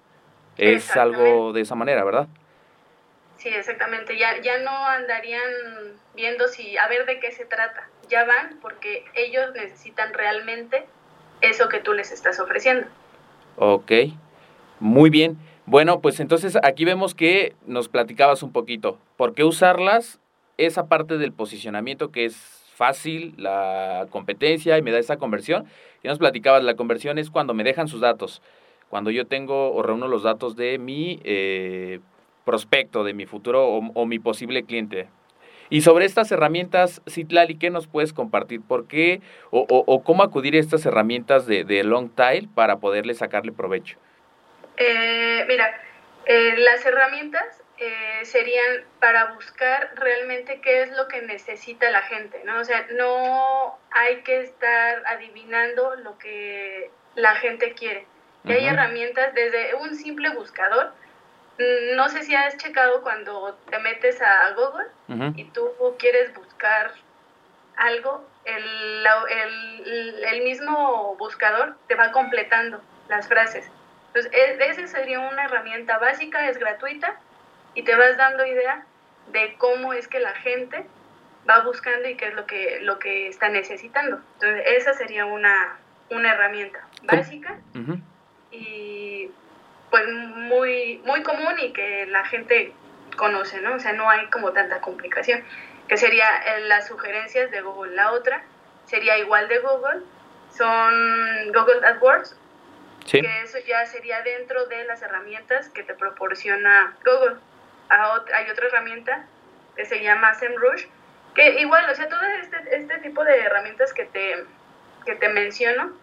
Es 0.58 0.96
algo 0.96 1.54
de 1.54 1.62
esa 1.62 1.75
manera, 1.75 2.04
¿verdad? 2.04 2.28
Sí, 3.38 3.50
exactamente. 3.50 4.18
Ya, 4.18 4.42
ya 4.42 4.60
no 4.60 4.72
andarían 4.72 5.42
viendo 6.16 6.48
si 6.48 6.78
a 6.78 6.88
ver 6.88 7.06
de 7.06 7.20
qué 7.20 7.32
se 7.32 7.46
trata. 7.46 7.90
Ya 8.10 8.24
van 8.24 8.58
porque 8.62 9.04
ellos 9.14 9.54
necesitan 9.54 10.14
realmente 10.14 10.86
eso 11.42 11.68
que 11.68 11.80
tú 11.80 11.94
les 11.94 12.12
estás 12.12 12.40
ofreciendo. 12.40 12.88
Ok, 13.58 13.92
muy 14.80 15.10
bien. 15.10 15.38
Bueno, 15.66 16.02
pues 16.02 16.20
entonces 16.20 16.58
aquí 16.62 16.86
vemos 16.86 17.16
que 17.16 17.56
nos 17.66 17.90
platicabas 17.90 18.44
un 18.44 18.52
poquito. 18.52 18.98
¿Por 19.18 19.34
qué 19.34 19.44
usarlas? 19.44 20.20
Esa 20.58 20.88
parte 20.88 21.18
del 21.18 21.34
posicionamiento 21.34 22.12
que 22.12 22.26
es 22.26 22.36
fácil, 22.76 23.34
la 23.38 24.08
competencia 24.10 24.78
y 24.78 24.82
me 24.82 24.92
da 24.92 25.00
esa 25.00 25.18
conversión. 25.18 25.66
Y 26.04 26.08
nos 26.08 26.20
platicabas, 26.20 26.64
la 26.64 26.76
conversión 26.76 27.18
es 27.18 27.32
cuando 27.32 27.54
me 27.54 27.64
dejan 27.64 27.88
sus 27.88 28.02
datos, 28.02 28.42
cuando 28.90 29.10
yo 29.10 29.26
tengo 29.26 29.74
o 29.74 29.82
reúno 29.82 30.08
los 30.08 30.24
datos 30.24 30.56
de 30.56 30.78
mi 30.78 31.20
eh, 31.24 32.00
prospecto, 32.44 33.04
de 33.04 33.14
mi 33.14 33.26
futuro 33.26 33.68
o, 33.68 34.06
mi 34.06 34.20
posible 34.20 34.64
cliente. 34.64 35.08
Y 35.69 35.81
sobre 35.81 36.05
estas 36.05 36.31
herramientas, 36.31 37.01
Citlali, 37.10 37.57
¿qué 37.57 37.69
nos 37.69 37.88
puedes 37.88 38.13
compartir? 38.13 38.62
¿Por 38.62 38.88
qué 38.88 39.22
o, 39.50 40.03
cómo 40.03 40.24
acudir 40.24 40.55
a 40.55 40.60
estas 40.60 40.86
herramientas 40.86 41.48
de, 41.48 41.63
de 41.63 41.84
Long 41.84 42.10
Tail 42.13 42.48
para 42.50 42.77
poderle 42.77 43.13
sacarle 43.13 43.51
provecho? 43.51 43.98
Eh, 44.77 45.45
mira, 45.48 45.81
eh, 46.25 46.55
las 46.57 46.86
herramientas 46.86 47.63
eh, 47.77 48.19
serían 48.24 48.84
para 49.00 49.34
buscar 49.34 49.91
realmente 49.95 50.60
qué 50.62 50.84
es 50.84 50.91
lo 50.95 51.07
que 51.07 51.22
necesita 51.22 51.89
la 51.91 52.01
gente, 52.03 52.41
¿no? 52.45 52.60
O 52.60 52.63
sea, 52.63 52.86
no 52.91 53.77
hay 53.91 54.22
que 54.22 54.41
estar 54.41 55.03
adivinando 55.07 55.95
lo 55.98 56.17
que 56.17 56.89
la 57.15 57.36
gente 57.36 57.74
quiere. 57.74 58.05
Y 58.43 58.51
hay 58.51 58.67
herramientas 58.67 59.34
desde 59.34 59.74
un 59.75 59.95
simple 59.95 60.29
buscador. 60.29 60.93
Mm, 61.58 61.96
no 61.96 62.10
sé 62.10 62.24
si 62.24 62.36
has 62.36 62.58
checado 62.58 63.02
cuando 63.02 63.58
te 63.70 63.80
metes 63.80 64.22
a 64.22 64.52
Google 64.52 65.34
y 65.36 65.46
tú 65.46 65.70
quieres 65.98 66.34
buscar 66.34 66.92
algo, 67.78 68.26
el, 68.46 69.06
el, 69.30 70.24
el 70.24 70.44
mismo 70.44 71.16
buscador 71.18 71.76
te 71.88 71.96
va 71.96 72.12
completando 72.12 72.82
las 73.08 73.28
frases. 73.28 73.70
Entonces, 74.08 74.32
e, 74.34 74.58
esa 74.70 74.88
sería 74.88 75.20
una 75.20 75.46
herramienta 75.46 75.98
básica, 75.98 76.50
es 76.50 76.58
gratuita 76.58 77.20
y 77.74 77.84
te 77.84 77.96
vas 77.96 78.18
dando 78.18 78.46
idea 78.46 78.86
de 79.32 79.56
cómo 79.58 79.94
es 79.94 80.08
que 80.08 80.20
la 80.20 80.34
gente 80.36 80.86
va 81.50 81.62
buscando 81.62 82.08
y 82.08 82.16
qué 82.16 82.28
es 82.28 82.34
lo 82.34 82.46
que, 82.46 82.80
lo 82.82 83.00
que 83.00 83.28
está 83.28 83.50
necesitando. 83.50 84.20
Entonces, 84.36 84.64
esa 84.78 84.94
sería 84.94 85.26
una, 85.26 85.78
una 86.10 86.34
herramienta 86.34 86.80
básica 87.04 87.60
y 88.52 89.30
pues 89.96 90.10
muy, 90.10 91.02
muy 91.06 91.24
común 91.24 91.58
y 91.58 91.72
que 91.72 92.06
la 92.08 92.25
gente 92.25 92.74
conoce, 93.16 93.62
¿no? 93.62 93.75
O 93.75 93.80
sea, 93.80 93.94
no 93.94 94.10
hay 94.10 94.28
como 94.28 94.52
tanta 94.52 94.82
complicación, 94.82 95.42
que 95.88 95.96
sería 95.96 96.25
eh, 96.48 96.66
las 96.66 96.88
sugerencias 96.88 97.50
de 97.50 97.62
Google. 97.62 97.96
La 97.96 98.12
otra 98.12 98.44
sería 98.88 99.18
igual 99.18 99.48
de 99.48 99.60
Google, 99.60 100.02
son 100.50 101.50
Google 101.54 101.88
AdWords 101.88 102.36
que 103.10 103.42
eso 103.44 103.58
ya 103.66 103.86
sería 103.86 104.22
dentro 104.24 104.66
de 104.66 104.84
las 104.84 105.02
herramientas 105.02 105.70
que 105.70 105.84
te 105.84 105.94
proporciona 105.94 106.98
Google. 107.06 107.38
Hay 107.88 108.50
otra 108.50 108.68
herramienta 108.68 109.25
que 109.78 109.86
se 109.86 110.04
llama 110.04 110.34
SEMrush, 110.34 110.88
que 111.36 111.62
igual, 111.62 111.90
o 111.90 111.96
sea, 111.96 112.10
todo 112.10 112.22
este, 112.42 112.58
este 112.75 112.98
tipo 112.98 113.24
de 113.24 113.38
herramientas 113.40 113.94
que 113.94 114.04
te, 114.04 114.44
que 115.06 115.16
te 115.16 115.30
menciono 115.30 115.94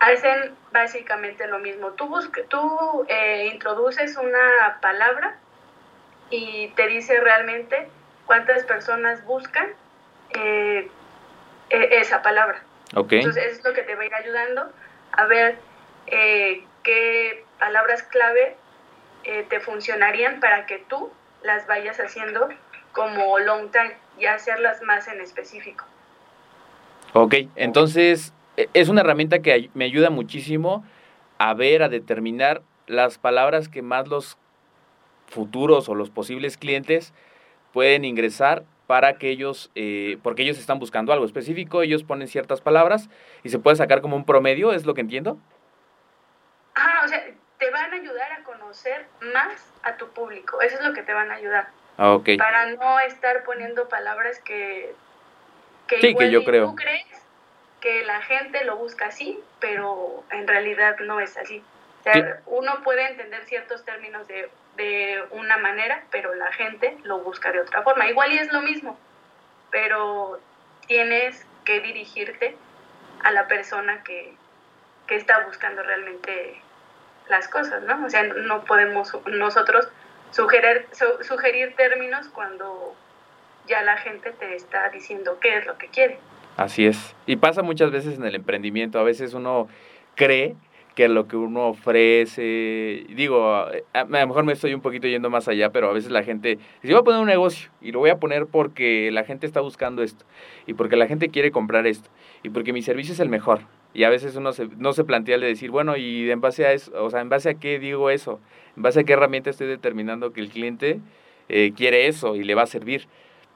hacen 0.00 0.54
básicamente 0.72 1.46
lo 1.46 1.58
mismo. 1.58 1.92
Tú, 1.92 2.08
busca, 2.08 2.42
tú 2.48 3.06
eh, 3.08 3.50
introduces 3.52 4.16
una 4.16 4.78
palabra 4.80 5.36
y 6.30 6.68
te 6.76 6.86
dice 6.88 7.20
realmente 7.20 7.88
cuántas 8.26 8.64
personas 8.64 9.24
buscan 9.24 9.68
eh, 10.30 10.88
e, 11.70 12.00
esa 12.00 12.22
palabra. 12.22 12.62
Entonces, 12.94 13.58
es 13.58 13.64
lo 13.64 13.72
que 13.74 13.82
te 13.82 13.94
va 13.94 14.02
a 14.02 14.06
ir 14.06 14.14
ayudando 14.14 14.72
a 15.12 15.26
ver 15.26 15.58
eh, 16.06 16.64
qué 16.82 17.44
palabras 17.58 18.02
clave 18.02 18.56
eh, 19.24 19.44
te 19.48 19.60
funcionarían 19.60 20.40
para 20.40 20.66
que 20.66 20.78
tú 20.88 21.10
las 21.42 21.66
vayas 21.66 21.98
haciendo 21.98 22.48
como 22.92 23.38
long 23.38 23.70
time 23.70 23.94
y 24.18 24.26
hacerlas 24.26 24.82
más 24.82 25.06
en 25.08 25.20
específico. 25.20 25.84
Ok, 27.12 27.34
entonces 27.56 28.32
es 28.72 28.88
una 28.88 29.02
herramienta 29.02 29.40
que 29.40 29.70
me 29.74 29.84
ayuda 29.84 30.10
muchísimo 30.10 30.84
a 31.38 31.54
ver, 31.54 31.82
a 31.82 31.88
determinar 31.88 32.62
las 32.86 33.18
palabras 33.18 33.68
que 33.68 33.82
más 33.82 34.08
los 34.08 34.38
futuros 35.28 35.88
o 35.88 35.94
los 35.94 36.10
posibles 36.10 36.56
clientes 36.56 37.12
pueden 37.72 38.04
ingresar 38.04 38.64
para 38.86 39.18
que 39.18 39.28
ellos, 39.28 39.70
eh, 39.74 40.18
porque 40.22 40.42
ellos 40.42 40.58
están 40.58 40.78
buscando 40.78 41.12
algo 41.12 41.26
específico, 41.26 41.82
ellos 41.82 42.02
ponen 42.02 42.26
ciertas 42.26 42.60
palabras 42.60 43.10
y 43.44 43.50
se 43.50 43.58
puede 43.58 43.76
sacar 43.76 44.00
como 44.00 44.16
un 44.16 44.24
promedio, 44.24 44.72
¿es 44.72 44.86
lo 44.86 44.94
que 44.94 45.02
entiendo? 45.02 45.38
o 47.04 47.08
sea, 47.08 47.24
te 47.58 47.70
van 47.70 47.92
a 47.92 47.96
ayudar 47.96 48.32
a 48.32 48.42
conocer 48.44 49.06
más 49.34 49.72
a 49.82 49.96
tu 49.96 50.08
público. 50.08 50.60
Eso 50.60 50.76
es 50.76 50.84
lo 50.84 50.92
que 50.92 51.02
te 51.02 51.12
van 51.12 51.30
a 51.30 51.34
ayudar. 51.34 51.68
Ah, 51.96 52.12
okay. 52.12 52.36
Para 52.36 52.72
no 52.72 53.00
estar 53.00 53.44
poniendo 53.44 53.88
palabras 53.88 54.40
que, 54.40 54.94
que, 55.86 56.00
sí, 56.00 56.14
que 56.14 56.30
yo 56.30 56.44
creo. 56.44 56.66
tú 56.66 56.74
crees 56.76 57.27
que 57.80 58.04
la 58.04 58.20
gente 58.22 58.64
lo 58.64 58.76
busca 58.76 59.06
así, 59.06 59.40
pero 59.60 60.24
en 60.30 60.46
realidad 60.46 60.98
no 61.00 61.20
es 61.20 61.36
así. 61.36 61.62
O 62.00 62.02
sea, 62.02 62.40
uno 62.46 62.82
puede 62.82 63.06
entender 63.06 63.44
ciertos 63.44 63.84
términos 63.84 64.26
de, 64.28 64.50
de 64.76 65.22
una 65.30 65.58
manera, 65.58 66.04
pero 66.10 66.34
la 66.34 66.52
gente 66.52 66.96
lo 67.04 67.18
busca 67.18 67.52
de 67.52 67.60
otra 67.60 67.82
forma. 67.82 68.08
Igual 68.08 68.32
y 68.32 68.38
es 68.38 68.52
lo 68.52 68.62
mismo, 68.62 68.98
pero 69.70 70.40
tienes 70.86 71.44
que 71.64 71.80
dirigirte 71.80 72.56
a 73.22 73.30
la 73.30 73.46
persona 73.46 74.02
que, 74.04 74.34
que 75.06 75.16
está 75.16 75.44
buscando 75.44 75.82
realmente 75.82 76.62
las 77.28 77.48
cosas, 77.48 77.82
¿no? 77.82 78.06
O 78.06 78.10
sea, 78.10 78.22
no 78.22 78.64
podemos 78.64 79.12
nosotros 79.26 79.88
sugerir, 80.30 80.86
sugerir 81.22 81.74
términos 81.76 82.28
cuando 82.28 82.94
ya 83.66 83.82
la 83.82 83.96
gente 83.98 84.30
te 84.32 84.54
está 84.54 84.88
diciendo 84.88 85.38
qué 85.40 85.58
es 85.58 85.66
lo 85.66 85.76
que 85.78 85.88
quiere. 85.88 86.18
Así 86.58 86.86
es. 86.86 87.14
Y 87.24 87.36
pasa 87.36 87.62
muchas 87.62 87.92
veces 87.92 88.18
en 88.18 88.24
el 88.24 88.34
emprendimiento. 88.34 88.98
A 88.98 89.04
veces 89.04 89.32
uno 89.32 89.68
cree 90.16 90.56
que 90.96 91.08
lo 91.08 91.28
que 91.28 91.36
uno 91.36 91.68
ofrece, 91.68 93.06
digo, 93.10 93.54
a, 93.54 93.70
lo 93.94 94.26
mejor 94.26 94.44
me 94.44 94.54
estoy 94.54 94.74
un 94.74 94.80
poquito 94.80 95.06
yendo 95.06 95.30
más 95.30 95.46
allá, 95.46 95.70
pero 95.70 95.88
a 95.88 95.92
veces 95.92 96.10
la 96.10 96.24
gente 96.24 96.58
dice, 96.82 96.92
voy 96.92 97.00
a 97.00 97.04
poner 97.04 97.20
un 97.20 97.28
negocio 97.28 97.70
y 97.80 97.92
lo 97.92 98.00
voy 98.00 98.10
a 98.10 98.16
poner 98.16 98.46
porque 98.46 99.12
la 99.12 99.22
gente 99.22 99.46
está 99.46 99.60
buscando 99.60 100.02
esto 100.02 100.24
y 100.66 100.74
porque 100.74 100.96
la 100.96 101.06
gente 101.06 101.28
quiere 101.28 101.52
comprar 101.52 101.86
esto 101.86 102.10
y 102.42 102.50
porque 102.50 102.72
mi 102.72 102.82
servicio 102.82 103.14
es 103.14 103.20
el 103.20 103.28
mejor. 103.28 103.60
Y 103.94 104.02
a 104.02 104.10
veces 104.10 104.34
uno 104.34 104.52
se, 104.52 104.66
no 104.78 104.92
se 104.92 105.04
plantea 105.04 105.36
el 105.36 105.42
de 105.42 105.46
decir, 105.46 105.70
bueno, 105.70 105.96
y 105.96 106.28
en 106.28 106.40
base 106.40 106.66
a 106.66 106.72
eso, 106.72 106.90
o 107.04 107.08
sea, 107.08 107.20
en 107.20 107.28
base 107.28 107.50
a 107.50 107.54
qué 107.54 107.78
digo 107.78 108.10
eso, 108.10 108.40
en 108.76 108.82
base 108.82 108.98
a 108.98 109.04
qué 109.04 109.12
herramienta 109.12 109.50
estoy 109.50 109.68
determinando 109.68 110.32
que 110.32 110.40
el 110.40 110.48
cliente 110.48 110.98
eh, 111.48 111.72
quiere 111.76 112.08
eso 112.08 112.34
y 112.34 112.42
le 112.42 112.56
va 112.56 112.62
a 112.62 112.66
servir. 112.66 113.06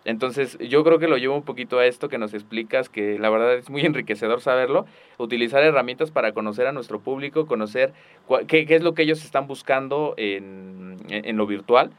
Entonces, 0.05 0.59
yo 0.59 0.83
creo 0.83 0.99
que 0.99 1.07
lo 1.07 1.17
llevo 1.17 1.37
un 1.37 1.45
poquito 1.45 1.79
a 1.79 1.87
esto 1.87 2.09
que 2.09 2.19
nos 2.19 2.35
explicas, 2.35 2.89
que 2.89 3.19
la 3.19 3.31
verdad 3.31 3.55
es 3.55 3.71
muy 3.71 3.83
enriquecedor 3.83 4.41
saberlo, 4.41 4.87
utilizar 5.19 5.63
herramientas 5.63 6.11
para 6.11 6.33
conocer 6.33 6.67
a 6.67 6.73
nuestro 6.73 7.01
público, 7.01 7.47
conocer 7.47 7.93
qué, 8.49 8.67
qué, 8.67 8.75
es 8.75 8.83
lo 8.83 8.95
que 8.95 9.03
ellos 9.03 9.25
están 9.25 9.47
buscando 9.47 10.15
en, 10.17 10.97
en, 11.09 11.37
lo 11.37 11.47
virtual 11.47 11.93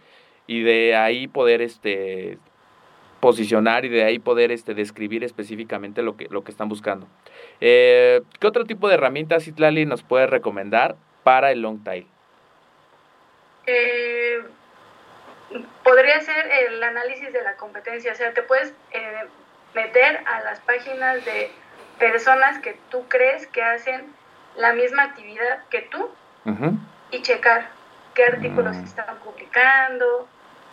y 0.47 0.61
de 0.63 0.95
ahí 0.95 1.27
poder 1.27 1.61
este, 1.61 2.37
posicionar 3.21 3.85
y 3.85 3.89
de 3.89 4.03
ahí 4.03 4.19
poder 4.19 4.51
este, 4.51 4.73
describir 4.73 5.23
específicamente 5.23 6.01
lo 6.01 6.17
que, 6.17 6.27
lo 6.29 6.43
que 6.43 6.51
están 6.51 6.67
buscando. 6.67 7.07
Eh, 7.61 8.21
¿Qué 8.37 8.47
otro 8.47 8.65
tipo 8.65 8.89
de 8.89 8.95
herramientas, 8.95 9.47
Itlali, 9.47 9.85
nos 9.85 10.03
puede 10.03 10.27
recomendar 10.27 10.97
para 11.23 11.53
el 11.53 11.61
long 11.61 11.81
tail? 11.85 12.05
Eh, 13.65 14.39
podría 15.83 16.19
ser 16.21 16.51
el 16.51 16.83
análisis 16.83 17.31
de 17.31 17.41
la 17.41 17.55
competencia, 17.55 18.13
o 18.13 18.15
sea, 18.15 18.33
te 18.33 18.43
puedes 18.43 18.73
eh, 18.91 19.23
meter 19.73 20.23
a 20.25 20.41
las 20.41 20.59
páginas 20.61 21.23
de 21.25 21.51
personas 21.99 22.59
que 22.59 22.77
tú 22.89 23.07
crees 23.07 23.47
que 23.47 23.61
hacen 23.61 24.13
la 24.55 24.73
misma 24.73 25.03
actividad 25.03 25.63
que 25.69 25.81
tú 25.83 26.09
y 27.11 27.21
checar 27.21 27.69
qué 28.13 28.25
artículos 28.25 28.75
mm. 28.75 28.83
están 28.83 29.17
publicando, 29.19 30.27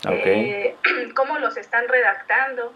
eh, 0.08 0.76
cómo 1.14 1.38
los 1.38 1.56
están 1.56 1.88
redactando, 1.88 2.72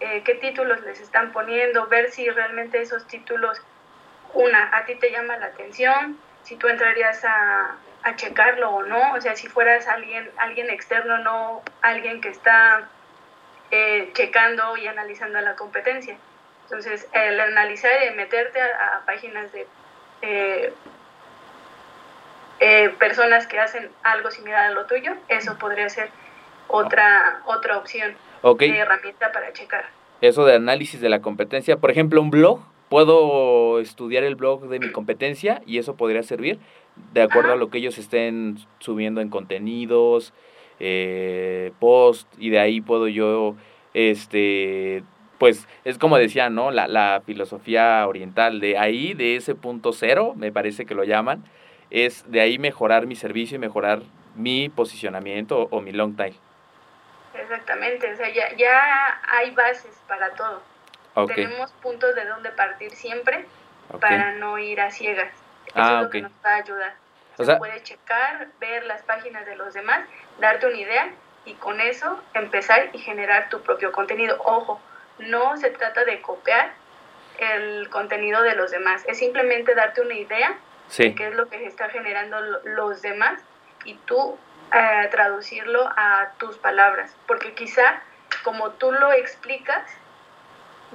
eh, 0.00 0.22
qué 0.24 0.34
títulos 0.34 0.80
les 0.82 1.00
están 1.00 1.32
poniendo, 1.32 1.86
ver 1.86 2.10
si 2.10 2.28
realmente 2.28 2.80
esos 2.80 3.06
títulos, 3.06 3.60
una, 4.32 4.76
a 4.76 4.84
ti 4.84 4.96
te 4.96 5.10
llama 5.10 5.36
la 5.36 5.46
atención, 5.46 6.18
si 6.42 6.56
tú 6.56 6.68
entrarías 6.68 7.24
a, 7.24 7.76
a 8.04 8.16
checarlo 8.16 8.70
o 8.70 8.82
no, 8.82 9.14
o 9.14 9.20
sea, 9.20 9.34
si 9.34 9.48
fueras 9.48 9.88
alguien, 9.88 10.30
alguien 10.36 10.70
externo, 10.70 11.18
no 11.18 11.62
alguien 11.80 12.20
que 12.20 12.28
está 12.28 12.88
eh, 13.70 14.10
checando 14.14 14.76
y 14.76 14.86
analizando 14.86 15.40
la 15.40 15.56
competencia. 15.56 16.16
Entonces, 16.64 17.08
el 17.12 17.40
analizar 17.40 17.92
y 18.10 18.14
meterte 18.14 18.60
a, 18.60 19.02
páginas 19.06 19.50
de 19.52 19.68
personas 22.98 23.46
que 23.46 23.58
hacen 23.58 23.90
algo 24.02 24.30
similar 24.30 24.66
a 24.66 24.70
lo 24.70 24.86
tuyo, 24.86 25.14
eso 25.28 25.58
podría 25.58 25.88
ser 25.88 26.08
otra, 26.68 27.42
otra 27.46 27.78
opción 27.78 28.14
de 28.42 28.78
herramienta 28.78 29.32
para 29.32 29.52
checar. 29.52 29.86
Eso 30.20 30.44
de 30.44 30.54
análisis 30.56 31.00
de 31.00 31.08
la 31.08 31.20
competencia, 31.20 31.76
por 31.76 31.90
ejemplo, 31.90 32.20
un 32.20 32.30
blog 32.30 32.60
puedo 32.94 33.80
estudiar 33.80 34.22
el 34.22 34.36
blog 34.36 34.68
de 34.68 34.78
mi 34.78 34.92
competencia 34.92 35.62
y 35.66 35.78
eso 35.78 35.96
podría 35.96 36.22
servir 36.22 36.60
de 37.12 37.22
acuerdo 37.22 37.52
a 37.52 37.56
lo 37.56 37.68
que 37.68 37.78
ellos 37.78 37.98
estén 37.98 38.56
subiendo 38.78 39.20
en 39.20 39.30
contenidos, 39.30 40.32
eh, 40.78 41.72
post, 41.80 42.32
y 42.38 42.50
de 42.50 42.60
ahí 42.60 42.80
puedo 42.80 43.08
yo, 43.08 43.56
este, 43.94 45.02
pues 45.38 45.66
es 45.84 45.98
como 45.98 46.18
decía, 46.18 46.50
¿no? 46.50 46.70
La, 46.70 46.86
la 46.86 47.20
filosofía 47.26 48.06
oriental, 48.06 48.60
de 48.60 48.78
ahí, 48.78 49.12
de 49.12 49.34
ese 49.34 49.56
punto 49.56 49.92
cero, 49.92 50.34
me 50.36 50.52
parece 50.52 50.86
que 50.86 50.94
lo 50.94 51.02
llaman, 51.02 51.42
es 51.90 52.30
de 52.30 52.42
ahí 52.42 52.60
mejorar 52.60 53.08
mi 53.08 53.16
servicio 53.16 53.56
y 53.56 53.58
mejorar 53.58 54.02
mi 54.36 54.68
posicionamiento 54.68 55.66
o, 55.72 55.80
mi 55.80 55.90
long 55.90 56.14
time. 56.14 56.34
Exactamente, 57.34 58.12
o 58.12 58.16
sea, 58.16 58.32
ya, 58.32 58.54
ya 58.56 59.20
hay 59.28 59.50
bases 59.50 60.00
para 60.06 60.30
todo. 60.36 60.73
Tenemos 61.26 61.70
puntos 61.72 62.14
de 62.14 62.24
donde 62.24 62.50
partir 62.50 62.92
siempre 62.92 63.46
para 64.00 64.32
no 64.32 64.58
ir 64.58 64.80
a 64.80 64.90
ciegas. 64.90 65.32
Eso 65.66 65.74
ah, 65.76 65.96
es 65.96 66.02
lo 66.04 66.10
que 66.10 66.22
nos 66.22 66.32
va 66.44 66.50
a 66.50 66.56
ayudar. 66.56 66.94
O 67.36 67.44
sea, 67.44 67.58
puede 67.58 67.82
checar, 67.82 68.48
ver 68.60 68.84
las 68.84 69.02
páginas 69.02 69.44
de 69.46 69.56
los 69.56 69.74
demás, 69.74 70.00
darte 70.38 70.66
una 70.66 70.76
idea 70.76 71.10
y 71.44 71.54
con 71.54 71.80
eso 71.80 72.20
empezar 72.32 72.90
y 72.92 72.98
generar 72.98 73.48
tu 73.48 73.60
propio 73.62 73.92
contenido. 73.92 74.40
Ojo, 74.44 74.80
no 75.18 75.56
se 75.56 75.70
trata 75.70 76.04
de 76.04 76.20
copiar 76.20 76.72
el 77.38 77.88
contenido 77.90 78.42
de 78.42 78.54
los 78.54 78.70
demás, 78.70 79.02
es 79.08 79.18
simplemente 79.18 79.74
darte 79.74 80.00
una 80.00 80.14
idea 80.14 80.56
de 80.96 81.14
qué 81.14 81.28
es 81.28 81.34
lo 81.34 81.48
que 81.48 81.58
se 81.58 81.66
está 81.66 81.88
generando 81.88 82.40
los 82.64 83.02
demás 83.02 83.40
y 83.84 83.94
tú 83.94 84.38
eh, 84.72 85.08
traducirlo 85.10 85.88
a 85.96 86.30
tus 86.38 86.56
palabras, 86.58 87.16
porque 87.26 87.54
quizá 87.54 88.00
como 88.44 88.70
tú 88.70 88.92
lo 88.92 89.12
explicas 89.12 89.82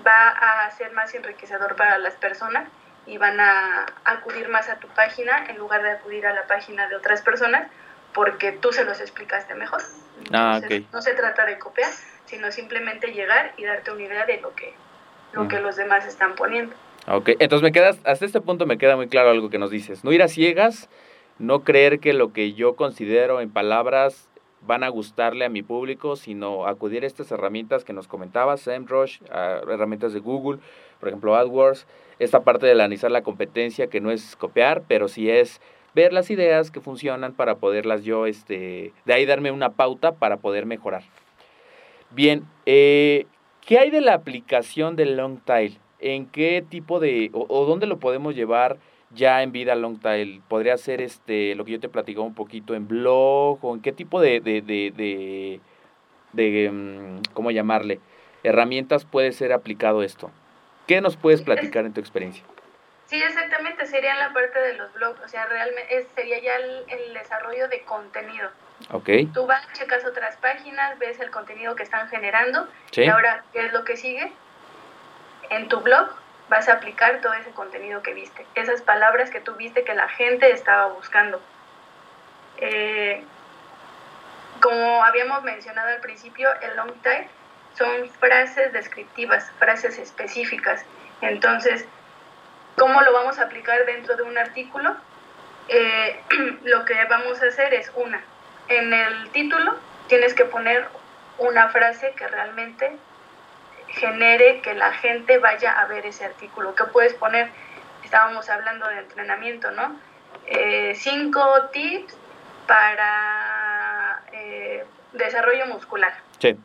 va 0.05 0.29
a 0.29 0.71
ser 0.71 0.91
más 0.93 1.13
enriquecedor 1.13 1.75
para 1.75 1.97
las 1.97 2.15
personas 2.15 2.67
y 3.05 3.17
van 3.17 3.39
a 3.39 3.85
acudir 4.05 4.49
más 4.49 4.69
a 4.69 4.79
tu 4.79 4.87
página 4.89 5.45
en 5.49 5.57
lugar 5.57 5.83
de 5.83 5.91
acudir 5.91 6.27
a 6.27 6.33
la 6.33 6.45
página 6.47 6.87
de 6.87 6.95
otras 6.95 7.21
personas 7.21 7.67
porque 8.13 8.51
tú 8.51 8.71
se 8.71 8.83
los 8.85 8.99
explicaste 9.01 9.55
mejor. 9.55 9.81
ah, 10.33 10.59
No 10.91 11.01
se 11.01 11.13
trata 11.13 11.45
de 11.45 11.57
copiar, 11.59 11.91
sino 12.25 12.51
simplemente 12.51 13.13
llegar 13.13 13.53
y 13.57 13.65
darte 13.65 13.91
una 13.91 14.03
idea 14.03 14.25
de 14.25 14.39
lo 14.41 14.53
que, 14.55 14.73
lo 15.33 15.47
que 15.47 15.59
los 15.59 15.75
demás 15.75 16.05
están 16.05 16.35
poniendo. 16.35 16.75
Ok, 17.07 17.29
entonces 17.39 17.63
me 17.63 17.71
quedas, 17.71 17.97
hasta 18.05 18.25
este 18.25 18.41
punto 18.41 18.65
me 18.65 18.77
queda 18.77 18.95
muy 18.95 19.07
claro 19.07 19.31
algo 19.31 19.49
que 19.49 19.57
nos 19.57 19.71
dices. 19.71 20.03
No 20.03 20.11
ir 20.11 20.21
a 20.21 20.27
ciegas, 20.27 20.89
no 21.39 21.63
creer 21.63 21.99
que 21.99 22.13
lo 22.13 22.33
que 22.33 22.53
yo 22.53 22.75
considero 22.75 23.41
en 23.41 23.51
palabras 23.51 24.27
van 24.61 24.83
a 24.83 24.89
gustarle 24.89 25.45
a 25.45 25.49
mi 25.49 25.63
público, 25.63 26.15
sino 26.15 26.65
acudir 26.67 27.03
a 27.03 27.07
estas 27.07 27.31
herramientas 27.31 27.83
que 27.83 27.93
nos 27.93 28.07
comentabas, 28.07 28.61
SEMrush, 28.61 29.21
herramientas 29.31 30.13
de 30.13 30.19
Google, 30.19 30.59
por 30.99 31.09
ejemplo 31.09 31.35
AdWords, 31.35 31.87
esta 32.19 32.41
parte 32.41 32.65
de 32.65 32.73
analizar 32.73 33.11
la 33.11 33.23
competencia 33.23 33.87
que 33.87 34.01
no 34.01 34.11
es 34.11 34.35
copiar, 34.35 34.83
pero 34.87 35.07
sí 35.07 35.29
es 35.29 35.61
ver 35.95 36.13
las 36.13 36.29
ideas 36.29 36.71
que 36.71 36.81
funcionan 36.81 37.33
para 37.33 37.55
poderlas 37.55 38.03
yo, 38.03 38.25
este, 38.25 38.93
de 39.05 39.13
ahí 39.13 39.25
darme 39.25 39.51
una 39.51 39.71
pauta 39.71 40.13
para 40.13 40.37
poder 40.37 40.65
mejorar. 40.65 41.03
Bien, 42.11 42.43
eh, 42.65 43.25
¿qué 43.65 43.79
hay 43.79 43.91
de 43.91 44.01
la 44.01 44.13
aplicación 44.13 44.95
de 44.95 45.05
Longtail? 45.05 45.77
¿En 45.99 46.25
qué 46.25 46.63
tipo 46.67 46.99
de, 46.99 47.29
o, 47.33 47.65
dónde 47.65 47.85
lo 47.85 47.99
podemos 47.99 48.35
llevar 48.35 48.77
ya 49.11 49.41
en 49.41 49.51
vida 49.51 49.75
Longtail? 49.75 50.41
¿Podría 50.47 50.77
ser 50.77 51.01
este, 51.01 51.55
lo 51.55 51.65
que 51.65 51.73
yo 51.73 51.79
te 51.79 51.89
platicaba 51.89 52.25
un 52.25 52.35
poquito 52.35 52.75
en 52.75 52.87
blog 52.87 53.63
o 53.63 53.75
en 53.75 53.81
qué 53.81 53.91
tipo 53.91 54.21
de, 54.21 54.39
de, 54.39 54.61
de, 54.61 54.91
de, 54.95 55.59
de 56.33 56.71
mm, 56.71 57.21
¿cómo 57.33 57.51
llamarle? 57.51 57.99
Herramientas 58.43 59.05
puede 59.05 59.31
ser 59.31 59.51
aplicado 59.53 60.03
esto. 60.03 60.31
¿Qué 60.87 61.01
nos 61.01 61.17
puedes 61.17 61.41
platicar 61.41 61.85
en 61.85 61.93
tu 61.93 61.99
experiencia? 61.99 62.43
Sí, 63.09 63.21
exactamente, 63.21 63.87
sería 63.87 64.13
en 64.13 64.19
la 64.19 64.33
parte 64.33 64.59
de 64.59 64.73
los 64.73 64.93
blogs, 64.93 65.19
o 65.21 65.27
sea, 65.27 65.47
realmente 65.47 66.07
sería 66.15 66.39
ya 66.39 66.53
el, 66.55 67.13
desarrollo 67.13 67.67
de 67.67 67.81
contenido. 67.81 68.49
Ok. 68.91 69.09
Tú 69.33 69.47
vas, 69.47 69.67
checas 69.73 70.05
otras 70.05 70.37
páginas, 70.37 70.97
ves 70.99 71.19
el 71.19 71.31
contenido 71.31 71.75
que 71.75 71.81
están 71.81 72.07
generando 72.09 72.67
y 72.91 73.07
ahora, 73.07 73.43
¿qué 73.51 73.65
es 73.65 73.73
lo 73.73 73.83
que 73.83 73.97
sigue? 73.97 74.31
En 75.49 75.67
tu 75.67 75.79
blog 75.81 76.09
vas 76.49 76.67
a 76.67 76.73
aplicar 76.73 77.21
todo 77.21 77.33
ese 77.33 77.51
contenido 77.51 78.01
que 78.01 78.13
viste, 78.13 78.45
esas 78.55 78.81
palabras 78.81 79.29
que 79.29 79.39
tú 79.39 79.55
viste 79.55 79.83
que 79.83 79.93
la 79.93 80.09
gente 80.09 80.51
estaba 80.51 80.87
buscando. 80.87 81.41
Eh, 82.57 83.23
como 84.59 85.03
habíamos 85.03 85.43
mencionado 85.43 85.89
al 85.89 86.01
principio, 86.01 86.49
el 86.61 86.75
long 86.75 86.91
time 87.01 87.27
son 87.77 88.09
frases 88.19 88.73
descriptivas, 88.73 89.49
frases 89.59 89.97
específicas. 89.97 90.83
Entonces, 91.21 91.85
¿cómo 92.77 93.01
lo 93.01 93.13
vamos 93.13 93.39
a 93.39 93.43
aplicar 93.43 93.85
dentro 93.85 94.17
de 94.17 94.23
un 94.23 94.37
artículo? 94.37 94.95
Eh, 95.69 96.19
lo 96.63 96.83
que 96.83 97.05
vamos 97.05 97.41
a 97.41 97.45
hacer 97.45 97.73
es 97.73 97.91
una, 97.95 98.21
en 98.67 98.93
el 98.93 99.29
título 99.31 99.75
tienes 100.07 100.33
que 100.33 100.45
poner 100.45 100.87
una 101.37 101.69
frase 101.69 102.13
que 102.17 102.27
realmente 102.27 102.97
genere 103.93 104.61
que 104.61 104.73
la 104.73 104.93
gente 104.93 105.37
vaya 105.37 105.79
a 105.79 105.85
ver 105.85 106.05
ese 106.05 106.25
artículo. 106.25 106.75
¿Qué 106.75 106.85
puedes 106.85 107.13
poner? 107.13 107.49
Estábamos 108.03 108.49
hablando 108.49 108.87
de 108.87 108.99
entrenamiento, 108.99 109.71
¿no? 109.71 109.99
Eh, 110.45 110.93
cinco 110.95 111.43
tips 111.71 112.15
para 112.67 114.21
eh, 114.31 114.85
desarrollo 115.13 115.67
muscular. 115.67 116.13
Sí 116.39 116.57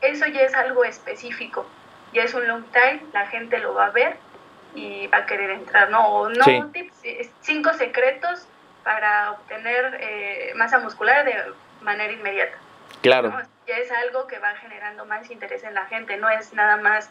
eso 0.00 0.26
ya 0.26 0.42
es 0.42 0.54
algo 0.54 0.84
específico, 0.84 1.66
ya 2.12 2.24
es 2.24 2.34
un 2.34 2.46
long 2.46 2.64
time, 2.72 3.02
la 3.12 3.26
gente 3.26 3.58
lo 3.58 3.74
va 3.74 3.86
a 3.86 3.90
ver 3.90 4.16
y 4.74 5.06
va 5.08 5.18
a 5.18 5.26
querer 5.26 5.50
entrar, 5.50 5.90
¿no? 5.90 6.06
O 6.08 6.28
no, 6.28 6.70
tips, 6.72 7.02
cinco 7.40 7.72
secretos 7.74 8.46
para 8.84 9.32
obtener 9.32 9.98
eh, 10.00 10.52
masa 10.56 10.78
muscular 10.78 11.24
de 11.24 11.34
manera 11.82 12.12
inmediata. 12.12 12.56
Claro. 13.02 13.40
Es 13.70 13.90
algo 13.92 14.26
que 14.26 14.38
va 14.38 14.54
generando 14.56 15.06
más 15.06 15.30
interés 15.30 15.64
en 15.64 15.74
la 15.74 15.86
gente, 15.86 16.16
no 16.16 16.28
es 16.28 16.52
nada 16.54 16.76
más 16.76 17.10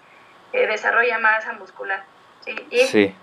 eh, 0.54 0.68
desarrolla 0.68 1.20
masa 1.20 1.54
muscular. 1.54 2.04
Sí. 2.42 2.56
sí. 2.88 3.16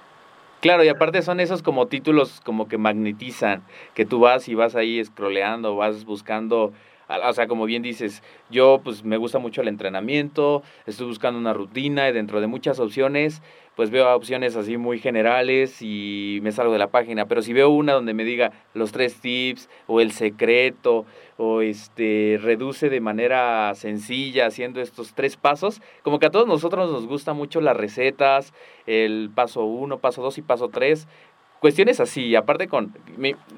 Claro, 0.61 0.85
y 0.85 0.89
aparte 0.89 1.23
son 1.23 1.41
esos 1.41 1.63
como 1.63 1.87
títulos 1.87 2.41
como 2.45 2.67
que 2.67 2.79
magnetizan, 2.79 3.63
que 3.95 4.05
tú 4.05 4.21
vas 4.21 4.49
y 4.49 4.55
vas 4.55 4.75
ahí 4.75 5.05
scrolleando, 5.05 5.77
vas 5.77 6.05
buscando 6.05 6.73
o 7.09 7.33
sea, 7.33 7.47
como 7.47 7.67
bien 7.67 7.83
dices, 7.83 8.23
yo 8.51 8.81
pues 8.83 9.05
me 9.05 9.17
gusta 9.17 9.39
mucho 9.39 9.63
el 9.63 9.69
entrenamiento, 9.69 10.63
estoy 10.87 11.07
buscando 11.07 11.39
una 11.39 11.53
rutina 11.53 12.09
y 12.09 12.13
dentro 12.13 12.41
de 12.41 12.49
muchas 12.49 12.81
opciones, 12.81 13.43
pues 13.77 13.91
veo 13.91 14.13
opciones 14.13 14.57
así 14.57 14.77
muy 14.77 14.99
generales 14.99 15.83
y 15.83 16.41
me 16.43 16.51
salgo 16.51 16.73
de 16.73 16.81
la 16.81 16.89
página, 16.89 17.27
pero 17.27 17.43
si 17.43 17.53
veo 17.53 17.69
una 17.69 17.93
donde 17.93 18.13
me 18.13 18.25
diga 18.25 18.53
los 18.75 18.91
tres 18.91 19.21
tips 19.21 19.69
o 19.87 20.01
el 20.01 20.11
secreto 20.11 21.07
o 21.37 21.61
este 21.61 22.39
reduce 22.43 22.89
de 22.89 23.01
manera 23.01 23.75
sencilla 23.75 24.47
haciendo 24.47 24.81
estos 24.81 25.15
tres 25.15 25.37
pasos, 25.37 25.83
como 26.03 26.19
que 26.19 26.27
a 26.27 26.31
todos 26.31 26.47
nosotros 26.47 26.91
nos 26.91 27.07
gusta 27.07 27.33
mucho 27.35 27.61
las 27.61 27.77
recetas, 27.77 28.55
el 28.87 29.31
paso 29.35 29.65
uno, 29.65 29.99
paso 29.99 30.23
dos 30.23 30.39
y 30.39 30.43
paso 30.43 30.69
tres, 30.69 31.07
cuestiones 31.61 32.01
así, 32.01 32.35
aparte 32.37 32.69
con, 32.69 32.95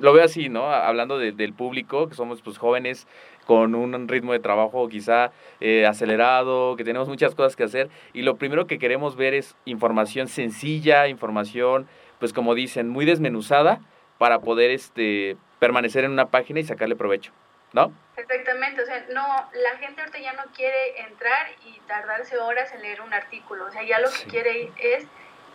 lo 0.01 0.12
veo 0.12 0.25
así, 0.25 0.49
¿no? 0.49 0.71
Hablando 0.71 1.19
del 1.19 1.53
público, 1.53 2.09
que 2.09 2.14
somos 2.14 2.43
pues 2.43 2.59
jóvenes 2.59 3.07
con 3.47 3.75
un 3.75 4.09
ritmo 4.09 4.33
de 4.33 4.41
trabajo 4.41 4.88
quizá 4.88 5.33
eh, 5.61 5.87
acelerado, 5.87 6.77
que 6.77 6.85
tenemos 6.85 7.09
muchas 7.09 7.35
cosas 7.35 7.57
que 7.57 7.64
hacer 7.64 7.88
y 8.12 8.23
lo 8.23 8.37
primero 8.37 8.67
que 8.67 8.79
queremos 8.79 9.17
ver 9.17 9.35
es 9.35 9.57
información 9.64 10.29
sencilla, 10.29 11.09
información, 11.09 11.87
pues 12.19 12.33
como 12.33 12.55
dicen, 12.55 12.88
muy 12.88 13.05
desmenuzada 13.05 13.81
para 14.19 14.41
poder 14.41 14.71
este, 14.71 15.37
permanecer 15.59 16.05
en 16.05 16.11
una 16.11 16.27
página 16.27 16.61
y 16.61 16.64
sacarle 16.64 16.97
provecho, 16.97 17.33
¿no? 17.73 17.93
Exactamente, 18.17 18.83
o 18.83 18.87
sea, 18.87 19.05
no, 19.11 19.51
la 19.53 19.77
gente 19.79 20.01
ahorita 20.01 20.19
ya 20.19 20.33
no 20.33 20.45
quiere 20.55 21.01
entrar 21.03 21.49
y 21.65 21.79
tardarse 21.87 22.37
horas 22.39 22.73
en 22.73 22.83
leer 22.83 23.01
un 23.01 23.13
artículo, 23.13 23.67
o 23.67 23.71
sea, 23.71 23.83
ya 23.83 24.01
lo 24.01 24.11
que 24.11 24.25
quiere 24.25 24.73
es 24.79 25.05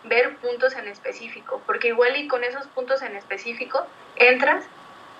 ver 0.04 0.36
puntos 0.36 0.74
en 0.76 0.88
específico, 0.88 1.62
porque 1.66 1.88
igual 1.88 2.16
y 2.16 2.28
con 2.28 2.44
esos 2.44 2.66
puntos 2.68 3.02
en 3.02 3.16
específico 3.16 3.86
entras 4.16 4.64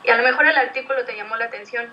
y 0.02 0.10
a 0.10 0.16
lo 0.16 0.22
mejor 0.22 0.46
el 0.46 0.56
artículo 0.56 1.04
te 1.04 1.16
llamó 1.16 1.36
la 1.36 1.46
atención, 1.46 1.92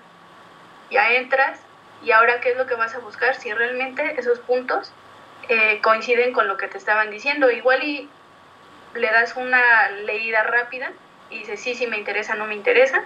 ya 0.90 1.12
entras 1.12 1.60
y 2.02 2.12
ahora 2.12 2.40
qué 2.40 2.50
es 2.50 2.56
lo 2.56 2.66
que 2.66 2.74
vas 2.74 2.94
a 2.94 2.98
buscar, 2.98 3.34
si 3.34 3.52
realmente 3.52 4.14
esos 4.18 4.38
puntos 4.40 4.92
eh, 5.48 5.80
coinciden 5.82 6.32
con 6.32 6.48
lo 6.48 6.56
que 6.56 6.68
te 6.68 6.78
estaban 6.78 7.10
diciendo. 7.10 7.50
Igual 7.50 7.82
y 7.82 8.08
le 8.94 9.10
das 9.10 9.36
una 9.36 9.90
leída 9.90 10.42
rápida 10.42 10.92
y 11.30 11.38
dices, 11.38 11.60
sí, 11.60 11.74
sí 11.74 11.86
me 11.86 11.98
interesa, 11.98 12.34
no 12.34 12.46
me 12.46 12.54
interesa. 12.54 13.04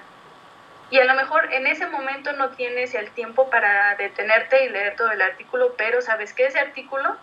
Y 0.91 0.99
a 1.01 1.05
lo 1.05 1.15
mejor 1.15 1.53
en 1.53 1.67
ese 1.67 1.87
momento 1.87 2.33
no 2.33 2.51
tienes 2.51 2.95
el 2.95 3.11
tiempo 3.11 3.51
para 3.51 3.97
detenerte 3.97 4.65
y 4.65 4.69
leer 4.69 4.95
todo 4.97 5.11
el 5.11 5.21
artículo, 5.21 5.75
pero 5.77 6.01
sabes 6.01 6.33
que 6.33 6.47
ese 6.47 6.61
artículo 6.61 7.17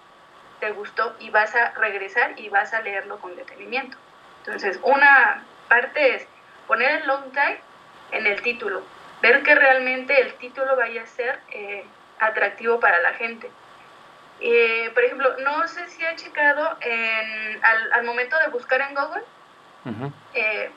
te 0.59 0.71
gustó 0.71 1.15
y 1.19 1.29
vas 1.29 1.55
a 1.55 1.71
regresar 1.71 2.37
y 2.37 2.49
vas 2.49 2.73
a 2.73 2.81
leerlo 2.81 3.19
con 3.19 3.35
detenimiento. 3.35 3.97
Entonces, 4.39 4.79
una 4.83 5.43
parte 5.69 6.15
es 6.15 6.27
poner 6.67 7.01
el 7.01 7.07
long 7.07 7.31
time 7.31 7.59
en 8.11 8.27
el 8.27 8.41
título, 8.41 8.83
ver 9.21 9.43
que 9.43 9.55
realmente 9.55 10.19
el 10.19 10.33
título 10.35 10.75
vaya 10.75 11.03
a 11.03 11.07
ser 11.07 11.39
eh, 11.51 11.85
atractivo 12.19 12.79
para 12.79 12.99
la 12.99 13.13
gente. 13.13 13.49
Eh, 14.41 14.91
por 14.93 15.03
ejemplo, 15.03 15.37
no 15.39 15.67
sé 15.69 15.87
si 15.89 16.03
ha 16.05 16.15
checado 16.15 16.77
en, 16.81 17.63
al, 17.63 17.93
al 17.93 18.03
momento 18.03 18.37
de 18.39 18.47
buscar 18.49 18.81
en 18.81 18.93
Google 18.93 19.23
eh, 20.33 20.69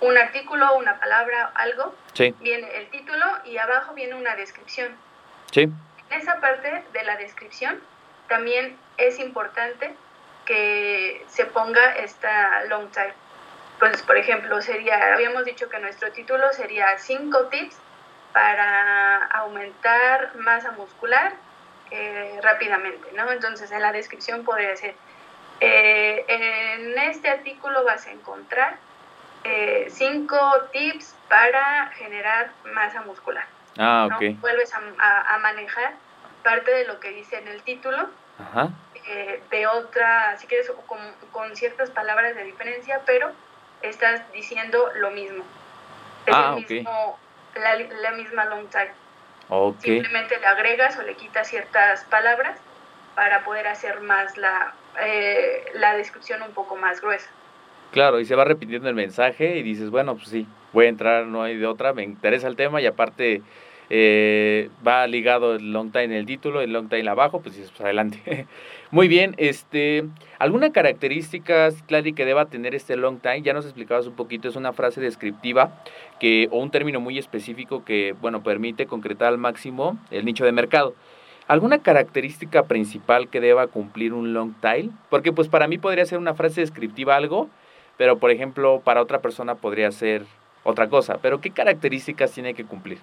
un 0.00 0.16
artículo, 0.16 0.76
una 0.76 0.98
palabra, 1.00 1.50
algo, 1.54 1.94
Sí, 2.14 2.34
viene 2.40 2.68
el 2.76 2.88
título 2.90 3.24
y 3.44 3.58
abajo 3.58 3.94
viene 3.94 4.14
una 4.14 4.36
descripción. 4.36 4.94
sí, 5.52 5.62
En 5.62 6.20
esa 6.20 6.40
parte 6.40 6.84
de 6.92 7.02
la 7.04 7.16
descripción 7.16 7.80
también 8.28 8.76
es 8.96 9.18
importante 9.18 9.94
que 10.46 11.24
se 11.28 11.44
ponga 11.46 11.92
esta 11.96 12.64
long 12.64 12.90
time. 12.90 13.12
Pues, 13.78 14.02
por 14.02 14.16
ejemplo, 14.16 14.60
sería, 14.62 15.14
habíamos 15.14 15.44
dicho 15.44 15.68
que 15.68 15.78
nuestro 15.78 16.10
título 16.12 16.52
sería 16.52 16.98
5 16.98 17.46
tips 17.46 17.76
para 18.32 19.26
aumentar 19.26 20.34
masa 20.36 20.72
muscular 20.72 21.32
eh, 21.90 22.40
rápidamente, 22.42 23.10
¿no? 23.12 23.30
Entonces, 23.30 23.70
en 23.70 23.80
la 23.82 23.92
descripción 23.92 24.44
podría 24.44 24.76
ser, 24.76 24.94
eh, 25.60 26.24
en 26.28 26.98
este 26.98 27.28
artículo 27.28 27.84
vas 27.84 28.06
a 28.06 28.10
encontrar 28.10 28.76
5 29.88 30.36
tips 30.72 31.14
para 31.28 31.90
generar 31.96 32.52
masa 32.74 33.02
muscular. 33.02 33.44
Ah, 33.78 34.06
¿no? 34.10 34.16
ok. 34.16 34.22
Vuelves 34.40 34.72
a, 34.74 34.78
a- 34.98 35.34
a 35.34 35.38
manejar 35.38 35.94
parte 36.42 36.70
de 36.70 36.84
lo 36.86 36.98
que 37.00 37.10
dice 37.10 37.38
en 37.38 37.48
el 37.48 37.62
título 37.62 38.10
Ajá. 38.38 38.68
eh, 39.08 39.42
de 39.50 39.66
otra, 39.66 40.36
si 40.38 40.46
quieres, 40.46 40.70
con, 40.86 40.98
con 41.30 41.54
ciertas 41.56 41.90
palabras 41.90 42.34
de 42.34 42.44
diferencia, 42.44 43.00
pero 43.06 43.32
estás 43.82 44.30
diciendo 44.32 44.90
lo 44.96 45.10
mismo. 45.10 45.44
Es 46.26 46.34
Ah, 46.34 46.54
el 46.56 46.64
ok. 46.64 46.70
mismo, 46.70 47.18
la, 47.54 47.76
la 47.76 48.10
misma 48.12 48.44
long 48.46 48.68
time. 48.70 48.92
Ok. 49.48 49.80
Simplemente 49.80 50.38
le 50.38 50.46
agregas 50.46 50.98
o 50.98 51.02
le 51.02 51.16
quitas 51.16 51.48
ciertas 51.48 52.04
palabras 52.04 52.60
para 53.14 53.44
poder 53.44 53.66
hacer 53.66 54.00
más 54.00 54.36
la, 54.36 54.74
eh, 55.00 55.64
la 55.74 55.94
descripción 55.96 56.42
un 56.42 56.52
poco 56.54 56.76
más 56.76 57.00
gruesa. 57.00 57.28
Claro, 57.92 58.20
y 58.20 58.24
se 58.26 58.34
va 58.34 58.44
repitiendo 58.44 58.88
el 58.88 58.94
mensaje 58.94 59.58
y 59.58 59.62
dices, 59.62 59.90
bueno, 59.90 60.14
pues 60.16 60.28
sí, 60.28 60.46
voy 60.72 60.86
a 60.86 60.88
entrar, 60.88 61.26
no 61.26 61.42
hay 61.42 61.56
de 61.56 61.66
otra, 61.66 61.94
me 61.94 62.02
interesa 62.02 62.46
el 62.46 62.56
tema 62.56 62.82
y 62.82 62.86
aparte 62.86 63.42
eh, 63.90 64.68
va 64.86 65.06
ligado 65.06 65.54
el 65.54 65.72
long 65.72 65.90
time 65.90 66.04
en 66.04 66.12
el 66.12 66.26
título, 66.26 66.60
el 66.60 66.72
long 66.72 66.88
time 66.88 67.08
abajo, 67.08 67.40
pues 67.40 67.56
pues 67.56 67.80
adelante. 67.80 68.46
Muy 68.90 69.08
bien, 69.08 69.34
este, 69.38 70.04
¿alguna 70.38 70.70
característica, 70.70 71.70
Clary, 71.86 72.12
que 72.12 72.26
deba 72.26 72.46
tener 72.46 72.74
este 72.74 72.96
long 72.96 73.20
time? 73.20 73.42
Ya 73.42 73.54
nos 73.54 73.64
explicabas 73.64 74.06
un 74.06 74.14
poquito, 74.14 74.48
es 74.48 74.56
una 74.56 74.72
frase 74.74 75.00
descriptiva 75.00 75.82
que, 76.20 76.48
o 76.50 76.58
un 76.58 76.70
término 76.70 77.00
muy 77.00 77.18
específico 77.18 77.84
que, 77.84 78.14
bueno, 78.20 78.42
permite 78.42 78.86
concretar 78.86 79.28
al 79.28 79.38
máximo 79.38 79.98
el 80.10 80.26
nicho 80.26 80.44
de 80.44 80.52
mercado. 80.52 80.94
¿Alguna 81.46 81.78
característica 81.78 82.64
principal 82.64 83.30
que 83.30 83.40
deba 83.40 83.66
cumplir 83.68 84.12
un 84.12 84.34
long 84.34 84.52
tail? 84.60 84.90
Porque 85.08 85.32
pues 85.32 85.48
para 85.48 85.66
mí 85.66 85.78
podría 85.78 86.04
ser 86.04 86.18
una 86.18 86.34
frase 86.34 86.60
descriptiva 86.60 87.16
algo, 87.16 87.48
pero 87.98 88.18
por 88.18 88.30
ejemplo 88.30 88.80
para 88.80 89.02
otra 89.02 89.18
persona 89.18 89.56
podría 89.56 89.92
ser 89.92 90.24
otra 90.64 90.88
cosa. 90.88 91.18
Pero 91.20 91.42
¿qué 91.42 91.50
características 91.50 92.32
tiene 92.32 92.54
que 92.54 92.64
cumplir? 92.64 92.98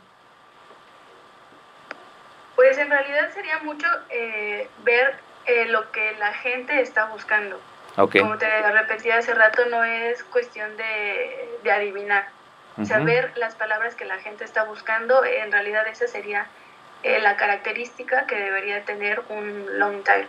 Pues 2.55 2.77
en 2.79 2.89
realidad 2.89 3.29
sería 3.33 3.59
mucho 3.59 3.85
eh, 4.09 4.67
ver 4.83 5.13
eh, 5.45 5.65
lo 5.65 5.91
que 5.91 6.15
la 6.17 6.33
gente 6.33 6.81
está 6.81 7.05
buscando. 7.05 7.59
Ok. 7.97 8.17
Como 8.19 8.37
te 8.37 8.47
repetí 8.71 9.11
hace 9.11 9.33
rato, 9.33 9.65
no 9.69 9.83
es 9.83 10.23
cuestión 10.23 10.75
de, 10.77 11.59
de 11.63 11.71
adivinar. 11.71 12.27
Ujú. 12.77 12.85
Saber 12.85 13.31
las 13.37 13.55
palabras 13.55 13.95
que 13.95 14.05
la 14.05 14.17
gente 14.17 14.43
está 14.43 14.63
buscando, 14.63 15.23
en 15.23 15.51
realidad 15.51 15.87
esa 15.87 16.07
sería 16.07 16.47
eh, 17.03 17.19
la 17.21 17.37
característica 17.37 18.25
que 18.25 18.35
debería 18.35 18.83
tener 18.83 19.21
un 19.29 19.79
long 19.79 20.03
tail. 20.03 20.27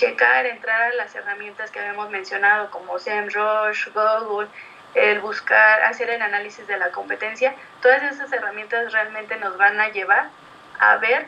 Checar, 0.00 0.46
entrar 0.46 0.80
a 0.80 0.94
las 0.94 1.14
herramientas 1.14 1.70
que 1.70 1.78
habíamos 1.78 2.08
mencionado 2.08 2.70
como 2.70 2.98
SEMrush, 2.98 3.88
Google, 3.92 4.48
el 4.94 5.20
buscar, 5.20 5.82
hacer 5.82 6.08
el 6.08 6.22
análisis 6.22 6.66
de 6.66 6.78
la 6.78 6.90
competencia, 6.90 7.54
todas 7.82 8.02
esas 8.04 8.32
herramientas 8.32 8.92
realmente 8.92 9.36
nos 9.36 9.58
van 9.58 9.78
a 9.78 9.90
llevar 9.90 10.30
a 10.78 10.96
ver 10.96 11.26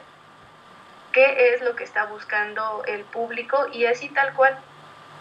qué 1.12 1.52
es 1.52 1.60
lo 1.60 1.76
que 1.76 1.84
está 1.84 2.06
buscando 2.06 2.82
el 2.86 3.04
público 3.04 3.66
y 3.74 3.84
así 3.84 4.08
tal 4.08 4.32
cual. 4.32 4.56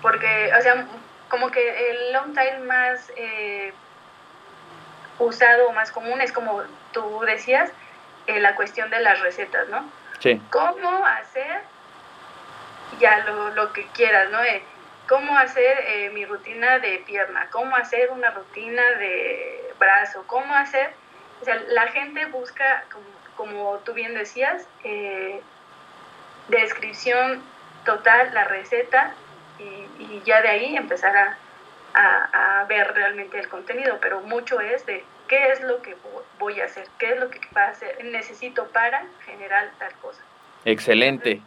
Porque, 0.02 0.54
o 0.58 0.62
sea, 0.62 0.86
como 1.28 1.52
que 1.52 1.92
el 1.92 2.14
long 2.14 2.34
tail 2.34 2.62
más 2.62 3.12
eh, 3.18 3.74
usado 5.20 5.68
o 5.68 5.74
más 5.74 5.92
común 5.92 6.22
es 6.22 6.32
como 6.32 6.64
tú 6.94 7.20
decías, 7.26 7.70
eh, 8.28 8.40
la 8.40 8.56
cuestión 8.56 8.90
de 8.90 9.02
las 9.02 9.20
recetas, 9.20 9.68
¿no? 9.68 9.92
Sí. 10.20 10.42
cómo 10.52 11.06
hacer 11.06 11.64
ya 13.00 13.20
lo, 13.20 13.50
lo 13.52 13.74
que 13.74 13.86
quieras, 13.88 14.30
¿no? 14.30 14.42
Eh, 14.44 14.62
cómo 15.08 15.38
hacer 15.38 15.78
eh, 15.88 16.10
mi 16.14 16.26
rutina 16.26 16.80
de 16.80 17.04
pierna, 17.06 17.48
cómo 17.52 17.76
hacer 17.76 18.12
una 18.12 18.32
rutina 18.32 18.82
de 18.98 19.74
brazo, 19.80 20.24
cómo 20.28 20.54
hacer, 20.56 20.92
o 21.42 21.46
sea, 21.46 21.56
la 21.70 21.88
gente 21.88 22.26
busca, 22.26 22.84
como, 22.92 23.06
como 23.36 23.78
tú 23.80 23.94
bien 23.94 24.14
decías, 24.14 24.66
eh, 24.84 25.42
descripción 26.48 27.42
total, 27.86 28.34
la 28.34 28.44
receta, 28.46 29.14
y, 29.60 29.64
y 30.04 30.22
ya 30.26 30.42
de 30.42 30.50
ahí 30.50 30.76
empezar 30.76 31.16
a, 31.16 31.38
a, 31.94 32.64
ver 32.66 32.94
realmente 32.94 33.40
el 33.40 33.50
contenido, 33.50 33.98
pero 34.02 34.22
mucho 34.22 34.60
es 34.60 34.86
de 34.86 35.04
qué 35.28 35.52
es 35.52 35.62
lo 35.62 35.82
que 35.82 35.96
vo- 35.96 36.24
voy 36.40 36.62
a 36.62 36.66
hacer, 36.66 36.88
qué 37.00 37.12
es 37.14 37.20
lo 37.20 37.30
que 37.30 37.40
va 37.56 37.66
a 37.66 37.70
hacer, 37.70 38.04
necesito 38.06 38.68
para 38.68 39.04
generar 39.26 39.72
tal 39.78 39.94
cosa. 39.96 40.22
Excelente. 40.64 41.42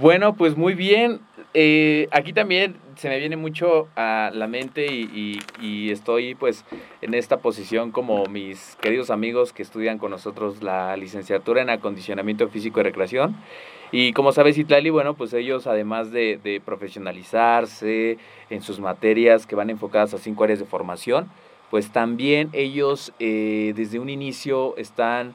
Bueno, 0.00 0.34
pues 0.34 0.56
muy 0.56 0.74
bien. 0.74 1.20
Eh, 1.52 2.08
aquí 2.10 2.32
también 2.32 2.76
se 2.96 3.08
me 3.08 3.18
viene 3.18 3.36
mucho 3.36 3.88
a 3.96 4.30
la 4.32 4.46
mente 4.48 4.86
y, 4.92 5.02
y- 5.14 5.38
y 5.64 5.90
estoy 5.90 6.34
pues 6.34 6.64
en 7.00 7.14
esta 7.14 7.38
posición 7.38 7.92
como 7.92 8.24
mis 8.26 8.76
queridos 8.80 9.10
amigos 9.10 9.52
que 9.52 9.62
estudian 9.62 9.98
con 9.98 10.10
nosotros 10.10 10.62
la 10.62 10.96
licenciatura 10.96 11.62
en 11.62 11.70
acondicionamiento 11.70 12.48
físico 12.48 12.80
y 12.80 12.82
recreación. 12.84 13.36
Y 13.92 14.12
como 14.14 14.32
sabes, 14.32 14.58
Itlali, 14.58 14.90
bueno, 14.90 15.14
pues 15.14 15.32
ellos 15.32 15.66
además 15.68 16.10
de, 16.10 16.40
de 16.42 16.60
profesionalizarse 16.60 18.18
en 18.50 18.62
sus 18.62 18.80
materias 18.80 19.46
que 19.46 19.54
van 19.54 19.70
enfocadas 19.70 20.14
a 20.14 20.18
cinco 20.18 20.42
áreas 20.44 20.58
de 20.58 20.64
formación, 20.64 21.28
pues 21.70 21.90
también 21.92 22.48
ellos 22.52 23.12
eh, 23.20 23.72
desde 23.76 23.98
un 24.00 24.08
inicio 24.08 24.76
están 24.76 25.34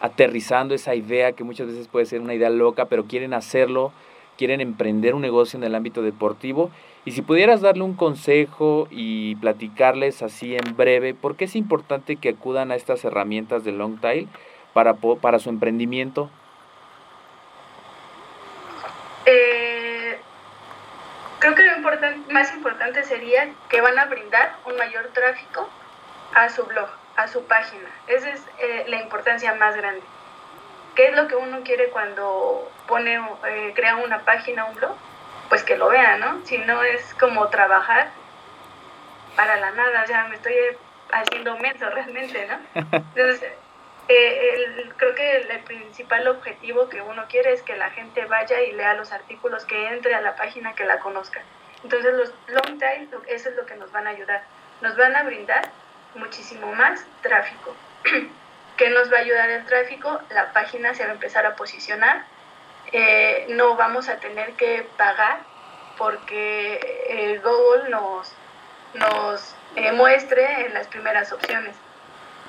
aterrizando 0.00 0.74
esa 0.74 0.94
idea 0.94 1.32
que 1.32 1.44
muchas 1.44 1.66
veces 1.66 1.88
puede 1.88 2.06
ser 2.06 2.20
una 2.20 2.34
idea 2.34 2.50
loca, 2.50 2.86
pero 2.86 3.04
quieren 3.04 3.34
hacerlo, 3.34 3.92
quieren 4.36 4.60
emprender 4.60 5.14
un 5.14 5.22
negocio 5.22 5.56
en 5.56 5.64
el 5.64 5.74
ámbito 5.74 6.02
deportivo. 6.02 6.70
Y 7.04 7.12
si 7.12 7.22
pudieras 7.22 7.60
darle 7.60 7.82
un 7.82 7.94
consejo 7.94 8.86
y 8.90 9.36
platicarles 9.36 10.22
así 10.22 10.54
en 10.54 10.76
breve, 10.76 11.14
¿por 11.14 11.36
qué 11.36 11.46
es 11.46 11.56
importante 11.56 12.16
que 12.16 12.30
acudan 12.30 12.70
a 12.70 12.76
estas 12.76 13.04
herramientas 13.04 13.64
de 13.64 13.72
Long 13.72 14.00
Tail 14.00 14.28
para, 14.72 14.94
para 14.94 15.38
su 15.38 15.48
emprendimiento? 15.48 16.30
Eh, 19.26 20.18
creo 21.38 21.54
que 21.54 21.62
lo 21.62 21.78
más 22.30 22.54
importante 22.54 23.02
sería 23.02 23.48
que 23.68 23.80
van 23.80 23.98
a 23.98 24.06
brindar 24.06 24.56
un 24.66 24.76
mayor 24.76 25.08
tráfico 25.12 25.68
a 26.34 26.48
su 26.48 26.64
blog, 26.64 26.88
a 27.18 27.26
su 27.28 27.44
página. 27.46 27.88
Esa 28.06 28.30
es 28.30 28.40
eh, 28.60 28.84
la 28.86 29.00
importancia 29.02 29.52
más 29.54 29.76
grande. 29.76 30.02
¿Qué 30.94 31.08
es 31.08 31.16
lo 31.16 31.26
que 31.26 31.34
uno 31.34 31.62
quiere 31.64 31.88
cuando 31.90 32.70
pone, 32.86 33.20
eh, 33.46 33.72
crea 33.74 33.96
una 33.96 34.20
página, 34.20 34.64
un 34.66 34.76
blog? 34.76 34.96
Pues 35.48 35.64
que 35.64 35.76
lo 35.76 35.88
vean, 35.88 36.20
¿no? 36.20 36.40
Si 36.46 36.58
no 36.58 36.82
es 36.84 37.14
como 37.14 37.48
trabajar 37.48 38.08
para 39.34 39.56
la 39.56 39.70
nada, 39.72 40.04
ya 40.06 40.24
me 40.24 40.36
estoy 40.36 40.54
haciendo 41.10 41.56
menso 41.58 41.88
realmente, 41.90 42.46
¿no? 42.46 42.58
Entonces, 42.92 43.42
eh, 44.08 44.50
el- 44.76 44.94
creo 44.96 45.14
que 45.16 45.36
el, 45.38 45.50
el 45.50 45.60
principal 45.64 46.28
objetivo 46.28 46.88
que 46.88 47.00
uno 47.02 47.24
quiere 47.28 47.52
es 47.52 47.62
que 47.62 47.76
la 47.76 47.90
gente 47.90 48.24
vaya 48.26 48.60
y 48.62 48.72
lea 48.72 48.94
los 48.94 49.10
artículos, 49.12 49.64
que 49.64 49.88
entre 49.88 50.14
a 50.14 50.20
la 50.20 50.36
página, 50.36 50.74
que 50.74 50.84
la 50.84 51.00
conozca. 51.00 51.40
Entonces 51.82 52.14
los 52.14 52.32
long 52.48 52.78
tail, 52.78 53.08
eso 53.26 53.48
es 53.50 53.56
lo 53.56 53.66
que 53.66 53.74
nos 53.74 53.90
van 53.92 54.06
a 54.06 54.10
ayudar. 54.10 54.42
Nos 54.82 54.96
van 54.96 55.14
a 55.16 55.22
brindar 55.24 55.68
muchísimo 56.14 56.72
más 56.72 57.04
tráfico. 57.22 57.74
¿Qué 58.76 58.90
nos 58.90 59.12
va 59.12 59.18
a 59.18 59.20
ayudar 59.20 59.50
el 59.50 59.64
tráfico? 59.66 60.20
La 60.30 60.52
página 60.52 60.94
se 60.94 61.04
va 61.04 61.10
a 61.10 61.14
empezar 61.14 61.46
a 61.46 61.56
posicionar. 61.56 62.24
Eh, 62.92 63.46
no 63.50 63.76
vamos 63.76 64.08
a 64.08 64.18
tener 64.18 64.52
que 64.52 64.86
pagar 64.96 65.40
porque 65.98 66.80
eh, 67.08 67.40
Google 67.42 67.90
nos, 67.90 68.32
nos 68.94 69.54
eh, 69.76 69.92
muestre 69.92 70.66
en 70.66 70.74
las 70.74 70.86
primeras 70.86 71.32
opciones 71.32 71.74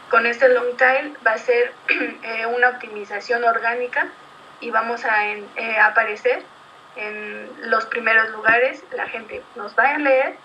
con 0.10 0.26
este 0.26 0.50
long 0.50 0.76
tail 0.78 1.16
va 1.26 1.34
a 1.34 1.38
ser 1.38 1.72
una 2.56 2.70
optimización 2.70 3.44
orgánica 3.44 4.08
y 4.60 4.72
vamos 4.72 5.06
a 5.06 5.86
aparecer 5.86 6.44
en 6.96 7.50
los 7.70 7.86
primeros 7.86 8.30
lugares, 8.30 8.84
la 8.92 9.08
gente 9.08 9.42
nos 9.56 9.78
va 9.78 9.92
a 9.92 9.98
leer 9.98 10.36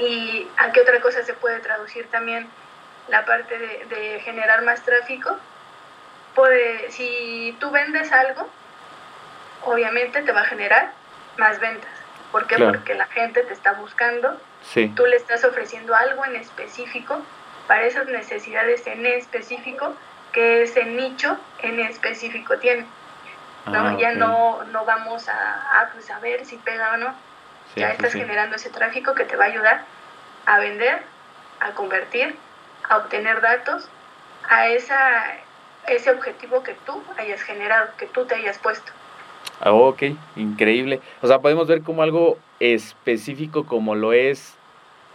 y 0.00 0.48
a 0.56 0.72
qué 0.72 0.80
otra 0.80 1.00
cosa 1.00 1.22
se 1.22 1.34
puede 1.34 1.60
traducir 1.60 2.08
también 2.10 2.48
la 3.08 3.24
parte 3.24 3.58
de, 3.58 3.84
de 3.86 4.20
generar 4.20 4.62
más 4.62 4.82
tráfico. 4.82 5.38
Puede, 6.34 6.90
si 6.90 7.56
tú 7.60 7.70
vendes 7.70 8.10
algo, 8.12 8.48
obviamente 9.64 10.22
te 10.22 10.32
va 10.32 10.42
a 10.42 10.44
generar 10.46 10.92
más 11.36 11.58
ventas. 11.60 11.90
¿Por 12.32 12.46
qué? 12.46 12.56
Claro. 12.56 12.72
Porque 12.72 12.94
la 12.94 13.06
gente 13.06 13.42
te 13.42 13.52
está 13.52 13.72
buscando, 13.72 14.40
Sí, 14.62 14.92
tú 14.94 15.06
le 15.06 15.16
estás 15.16 15.42
ofreciendo 15.44 15.94
algo 15.94 16.24
en 16.24 16.36
específico 16.36 17.20
para 17.66 17.84
esas 17.84 18.06
necesidades 18.08 18.86
en 18.86 19.06
específico 19.06 19.94
que 20.32 20.62
ese 20.62 20.84
nicho 20.84 21.38
en 21.62 21.80
específico 21.80 22.58
tiene. 22.58 22.86
¿no? 23.66 23.88
Ah, 23.88 23.96
Ya 23.98 24.12
no, 24.12 24.62
no 24.64 24.84
vamos 24.84 25.28
a, 25.28 25.80
a, 25.80 25.90
pues, 25.92 26.10
a 26.10 26.18
ver 26.20 26.44
si 26.46 26.56
pega 26.56 26.92
o 26.92 26.96
no. 26.98 27.14
Sí, 27.74 27.80
ya 27.80 27.90
estás 27.90 28.12
sí. 28.12 28.18
generando 28.18 28.56
ese 28.56 28.70
tráfico 28.70 29.14
que 29.14 29.24
te 29.24 29.36
va 29.36 29.44
a 29.44 29.48
ayudar 29.48 29.84
a 30.46 30.58
vender, 30.58 31.02
a 31.60 31.72
convertir, 31.72 32.34
a 32.88 32.98
obtener 32.98 33.40
datos, 33.40 33.88
a 34.48 34.68
esa, 34.68 35.36
ese 35.86 36.10
objetivo 36.10 36.62
que 36.62 36.74
tú 36.86 37.02
hayas 37.18 37.42
generado, 37.42 37.90
que 37.96 38.06
tú 38.06 38.24
te 38.24 38.34
hayas 38.34 38.58
puesto. 38.58 38.90
Ah, 39.60 39.72
ok, 39.72 40.02
increíble. 40.36 41.00
O 41.20 41.26
sea, 41.26 41.40
podemos 41.40 41.68
ver 41.68 41.82
como 41.82 42.02
algo 42.02 42.38
específico 42.60 43.66
como 43.66 43.94
lo 43.94 44.12
es 44.12 44.56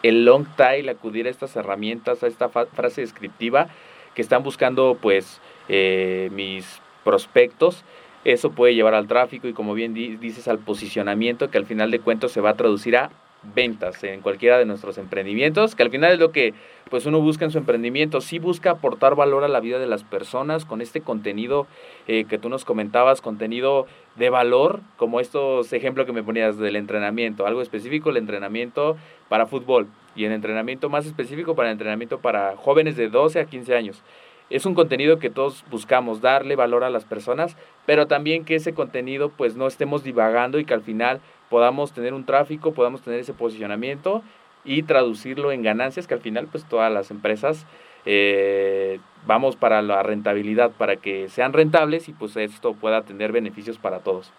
el 0.04 0.24
long 0.24 0.46
tail, 0.56 0.88
acudir 0.90 1.26
a 1.26 1.32
estas 1.32 1.56
herramientas, 1.56 2.24
a 2.24 2.28
esta 2.28 2.50
frase 2.50 3.02
descriptiva 3.02 3.68
que 4.14 4.22
están 4.22 4.44
buscando 4.44 4.98
pues 5.02 5.42
eh, 5.68 6.30
mis 6.32 6.80
prospectos. 7.04 7.84
Eso 8.26 8.52
puede 8.52 8.76
llevar 8.76 8.96
al 8.96 9.08
tráfico 9.08 9.48
y 9.48 9.54
como 9.54 9.74
bien 9.74 9.94
di- 9.94 10.18
dices 10.18 10.48
al 10.48 10.60
posicionamiento 10.60 11.50
que 11.50 11.58
al 11.58 11.66
final 11.66 11.92
de 11.92 12.00
cuentas 12.00 12.32
se 12.32 12.42
va 12.42 12.50
a 12.50 12.56
traducir 12.56 12.98
a 12.98 13.12
ventas 13.54 14.04
en 14.04 14.22
cualquiera 14.22 14.58
de 14.58 14.66
nuestros 14.66 14.98
emprendimientos, 14.98 15.76
que 15.76 15.84
al 15.84 15.92
final 15.92 16.12
es 16.14 16.18
lo 16.18 16.32
que 16.32 16.56
pues 16.90 17.06
uno 17.06 17.22
busca 17.22 17.46
en 17.46 17.52
su 17.52 17.60
emprendimiento, 17.60 18.20
sí 18.20 18.40
busca 18.40 18.72
aportar 18.72 19.14
valor 19.16 19.44
a 19.44 19.48
la 19.48 19.60
vida 19.60 19.78
de 19.78 19.86
las 19.86 20.04
personas 20.04 20.66
con 20.66 20.82
este 20.82 21.02
contenido 21.02 21.68
eh, 22.08 22.26
que 22.26 22.40
tú 22.40 22.50
nos 22.50 22.66
comentabas, 22.66 23.22
contenido 23.22 23.86
de 24.16 24.32
valor, 24.32 24.80
como 24.98 25.20
estos 25.20 25.72
ejemplos 25.74 26.08
que 26.08 26.12
me 26.14 26.24
ponías 26.24 26.58
del 26.58 26.76
entrenamiento, 26.76 27.46
algo 27.46 27.62
específico, 27.62 28.10
el 28.10 28.18
entrenamiento 28.18 28.98
para 29.30 29.46
fútbol 29.46 29.88
y 30.16 30.26
el 30.26 30.32
entrenamiento 30.32 30.90
más 30.90 31.06
específico 31.06 31.56
para 31.56 31.70
el 31.70 31.74
entrenamiento 31.74 32.20
para 32.20 32.56
jóvenes 32.58 32.96
de 32.98 33.10
12 33.10 33.40
a 33.42 33.46
15 33.46 33.76
años. 33.76 34.02
Es 34.50 34.66
un 34.66 34.76
contenido 34.76 35.18
que 35.18 35.30
todos 35.30 35.64
buscamos 35.72 36.22
darle 36.22 36.56
valor 36.56 36.84
a 36.84 36.90
las 36.90 37.06
personas, 37.06 37.58
pero 37.86 38.08
también 38.08 38.46
que 38.46 38.56
ese 38.56 38.74
contenido 38.74 39.30
pues 39.30 39.56
no 39.56 39.68
estemos 39.68 40.04
divagando 40.04 40.60
y 40.60 40.66
que 40.66 40.74
al 40.74 40.82
final 40.82 41.20
podamos 41.50 41.94
tener 41.94 42.14
un 42.14 42.26
tráfico, 42.26 42.74
podamos 42.74 43.02
tener 43.02 43.20
ese 43.20 43.34
posicionamiento 43.34 44.22
y 44.64 44.84
traducirlo 44.84 45.52
en 45.52 45.64
ganancias 45.64 46.08
que 46.08 46.14
al 46.14 46.22
final 46.22 46.48
pues 46.52 46.66
todas 46.66 46.92
las 46.92 47.12
empresas 47.12 47.66
eh, 48.06 49.00
vamos 49.26 49.56
para 49.56 49.82
la 49.82 50.04
rentabilidad, 50.04 50.72
para 50.72 50.98
que 50.98 51.28
sean 51.30 51.54
rentables 51.54 52.08
y 52.08 52.14
pues 52.14 52.36
esto 52.38 52.74
pueda 52.74 53.02
tener 53.02 53.32
beneficios 53.32 53.78
para 53.80 54.00
todos. 54.00 54.32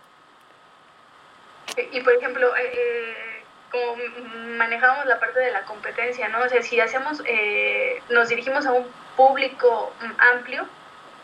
Y 1.92 2.00
por 2.00 2.14
ejemplo, 2.14 2.46
eh, 2.56 2.72
eh, 2.72 3.25
como 3.70 3.94
m- 3.94 4.56
manejamos 4.56 5.06
la 5.06 5.18
parte 5.20 5.40
de 5.40 5.50
la 5.50 5.62
competencia, 5.62 6.28
¿no? 6.28 6.40
O 6.40 6.48
sea, 6.48 6.62
si 6.62 6.80
hacemos, 6.80 7.22
eh, 7.26 8.02
nos 8.10 8.28
dirigimos 8.28 8.66
a 8.66 8.72
un 8.72 8.86
público 9.16 9.92
mm, 10.00 10.20
amplio, 10.34 10.66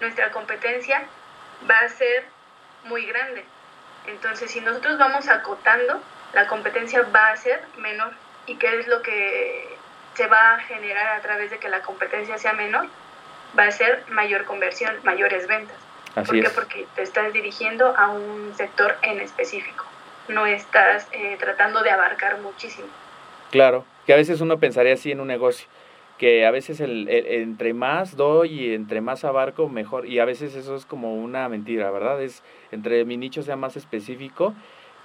nuestra 0.01 0.31
competencia 0.31 1.03
va 1.71 1.79
a 1.81 1.89
ser 1.89 2.25
muy 2.85 3.07
grande. 3.07 3.45
Entonces, 4.07 4.51
si 4.51 4.61
nosotros 4.61 4.99
vamos 4.99 5.29
acotando, 5.29 6.01
la 6.33 6.47
competencia 6.49 7.03
va 7.15 7.29
a 7.29 7.37
ser 7.37 7.63
menor. 7.79 8.13
¿Y 8.47 8.57
qué 8.57 8.81
es 8.81 8.89
lo 8.89 9.03
que 9.03 9.77
se 10.15 10.27
va 10.27 10.55
a 10.55 10.59
generar 10.61 11.17
a 11.17 11.21
través 11.21 11.51
de 11.51 11.59
que 11.59 11.69
la 11.69 11.83
competencia 11.83 12.37
sea 12.39 12.53
menor? 12.53 12.87
Va 13.57 13.65
a 13.65 13.71
ser 13.71 14.05
mayor 14.09 14.45
conversión, 14.45 14.99
mayores 15.05 15.47
ventas. 15.47 15.77
Así 16.17 16.27
¿Por 16.27 16.41
qué? 16.41 16.47
es. 16.47 16.53
Porque 16.53 16.87
te 16.97 17.03
estás 17.03 17.33
dirigiendo 17.33 17.97
a 17.97 18.09
un 18.09 18.53
sector 18.57 18.97
en 19.03 19.21
específico. 19.21 19.85
No 20.29 20.47
estás 20.47 21.09
eh, 21.13 21.37
tratando 21.39 21.83
de 21.83 21.91
abarcar 21.91 22.41
muchísimo. 22.41 22.87
Claro, 23.51 23.85
que 24.07 24.13
a 24.13 24.17
veces 24.17 24.41
uno 24.41 24.59
pensaría 24.59 24.95
así 24.95 25.11
en 25.13 25.21
un 25.21 25.27
negocio, 25.29 25.67
que 26.19 26.47
a 26.47 26.51
veces 26.51 26.81
el, 26.81 27.09
el- 27.09 27.27
entre 27.27 27.75
más 27.75 28.17
doy 28.17 28.49
y 28.61 28.75
entre 28.75 29.01
más 29.01 29.25
abarco, 29.25 29.69
mejor. 29.69 30.07
Y 30.07 30.21
a 30.21 30.25
veces 30.25 30.55
eso 30.55 30.75
es 30.77 30.87
como 30.87 31.15
una 31.17 31.49
mentira, 31.49 31.91
¿verdad? 31.91 32.23
Es 32.23 32.43
entre 32.71 33.05
mi 33.05 33.17
nicho 33.17 33.43
sea 33.43 33.57
más 33.57 33.77
específico, 33.77 34.55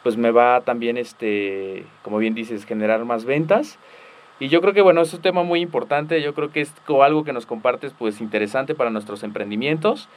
pues 0.03 0.15
me 0.17 0.31
va 0.31 0.61
también, 0.61 0.97
este, 0.97 1.83
como 2.03 2.19
bien 2.19 2.35
dices, 2.35 2.65
generar 2.65 3.03
más 3.03 3.25
ventas. 3.25 3.77
Y 4.39 4.49
yo 4.49 4.61
creo 4.61 4.73
que, 4.73 4.81
bueno, 4.81 5.01
es 5.01 5.13
un 5.13 5.21
tema 5.23 5.41
muy 5.41 5.59
importante, 5.61 6.21
yo 6.21 6.35
creo 6.35 6.51
que 6.51 6.61
es 6.61 6.71
algo 7.01 7.23
que 7.23 7.33
nos 7.33 7.47
compartes, 7.47 7.93
pues 7.97 8.21
interesante 8.21 8.75
para 8.75 8.91
nuestros 8.91 9.23
emprendimientos. 9.23 10.07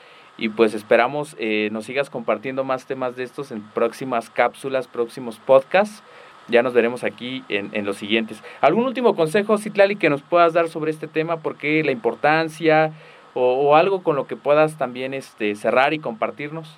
Y 0.40 0.48
pues 0.48 0.74
esperamos 0.74 1.36
eh, 1.38 1.68
nos 1.70 1.84
sigas 1.84 2.10
compartiendo 2.10 2.64
más 2.64 2.86
temas 2.86 3.14
de 3.14 3.22
estos 3.24 3.52
en 3.52 3.62
próximas 3.70 4.30
cápsulas, 4.30 4.88
próximos 4.88 5.38
podcasts. 5.38 6.02
Ya 6.48 6.62
nos 6.62 6.72
veremos 6.72 7.04
aquí 7.04 7.44
en, 7.48 7.70
en 7.74 7.84
los 7.84 7.98
siguientes. 7.98 8.42
¿Algún 8.60 8.86
último 8.86 9.14
consejo, 9.14 9.58
Citlali, 9.58 9.94
que 9.96 10.10
nos 10.10 10.22
puedas 10.22 10.52
dar 10.54 10.68
sobre 10.68 10.90
este 10.90 11.06
tema? 11.06 11.36
¿Por 11.36 11.56
qué 11.56 11.84
la 11.84 11.92
importancia? 11.92 12.90
O, 13.34 13.68
o 13.68 13.76
algo 13.76 14.02
con 14.02 14.16
lo 14.16 14.26
que 14.26 14.34
puedas 14.34 14.76
también 14.76 15.14
este, 15.14 15.54
cerrar 15.54 15.92
y 15.94 16.00
compartirnos. 16.00 16.76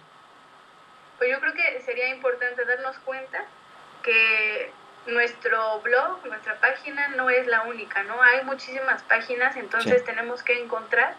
Pues 1.16 1.30
yo 1.30 1.40
creo 1.40 1.54
que 1.54 1.80
sería 1.80 2.08
importante 2.14 2.64
darnos 2.66 2.98
cuenta 2.98 3.44
que 4.02 4.70
nuestro 5.06 5.80
blog, 5.82 6.26
nuestra 6.26 6.56
página 6.60 7.08
no 7.16 7.30
es 7.30 7.46
la 7.46 7.62
única, 7.62 8.02
¿no? 8.02 8.20
Hay 8.20 8.44
muchísimas 8.44 9.02
páginas, 9.04 9.56
entonces 9.56 10.00
Sí. 10.00 10.04
tenemos 10.04 10.42
que 10.42 10.60
encontrar 10.62 11.14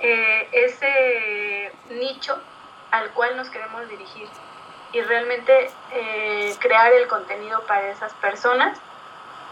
eh, 0.00 0.48
ese 0.52 1.72
nicho 1.90 2.38
al 2.90 3.10
cual 3.10 3.36
nos 3.36 3.50
queremos 3.50 3.88
dirigir 3.88 4.28
y 4.92 5.00
realmente 5.02 5.70
eh, 5.92 6.54
crear 6.58 6.92
el 6.92 7.06
contenido 7.08 7.62
para 7.66 7.88
esas 7.90 8.12
personas 8.14 8.78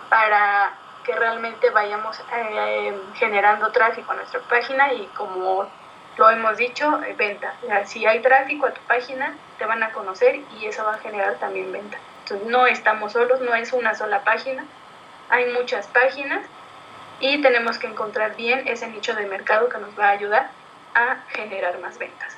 para 0.09 0.73
que 1.05 1.15
realmente 1.15 1.71
vayamos 1.71 2.19
eh, 2.35 2.99
generando 3.15 3.71
tráfico 3.73 4.13
a 4.13 4.15
nuestra 4.15 4.41
página 4.41 4.93
y 4.93 5.07
como 5.09 5.69
lo 6.17 6.31
hemos 6.31 6.57
dicho, 6.57 7.03
eh, 7.03 7.15
venta. 7.17 7.55
O 7.63 7.67
sea, 7.67 7.87
si 7.87 8.07
hay 8.07 8.21
tráfico 8.21 8.67
a 8.67 8.73
tu 8.73 8.81
página, 8.83 9.37
te 9.59 9.67
van 9.67 9.83
a 9.83 9.93
conocer 9.93 10.41
y 10.59 10.67
eso 10.67 10.85
va 10.85 10.95
a 10.95 10.99
generar 10.99 11.35
también 11.35 11.73
venta. 11.73 11.99
Entonces 12.23 12.47
no 12.49 12.67
estamos 12.67 13.13
solos, 13.13 13.41
no 13.41 13.55
es 13.55 13.73
una 13.73 13.95
sola 13.95 14.25
página, 14.25 14.65
hay 15.29 15.53
muchas 15.53 15.87
páginas 15.89 16.47
y 17.21 17.41
tenemos 17.43 17.79
que 17.79 17.87
encontrar 17.87 18.37
bien 18.37 18.67
ese 18.67 18.89
nicho 18.91 19.15
de 19.15 19.27
mercado 19.27 19.69
que 19.69 19.79
nos 19.79 19.99
va 19.99 20.09
a 20.09 20.11
ayudar 20.11 20.51
a 20.95 21.25
generar 21.29 21.79
más 21.81 21.99
ventas. 21.99 22.37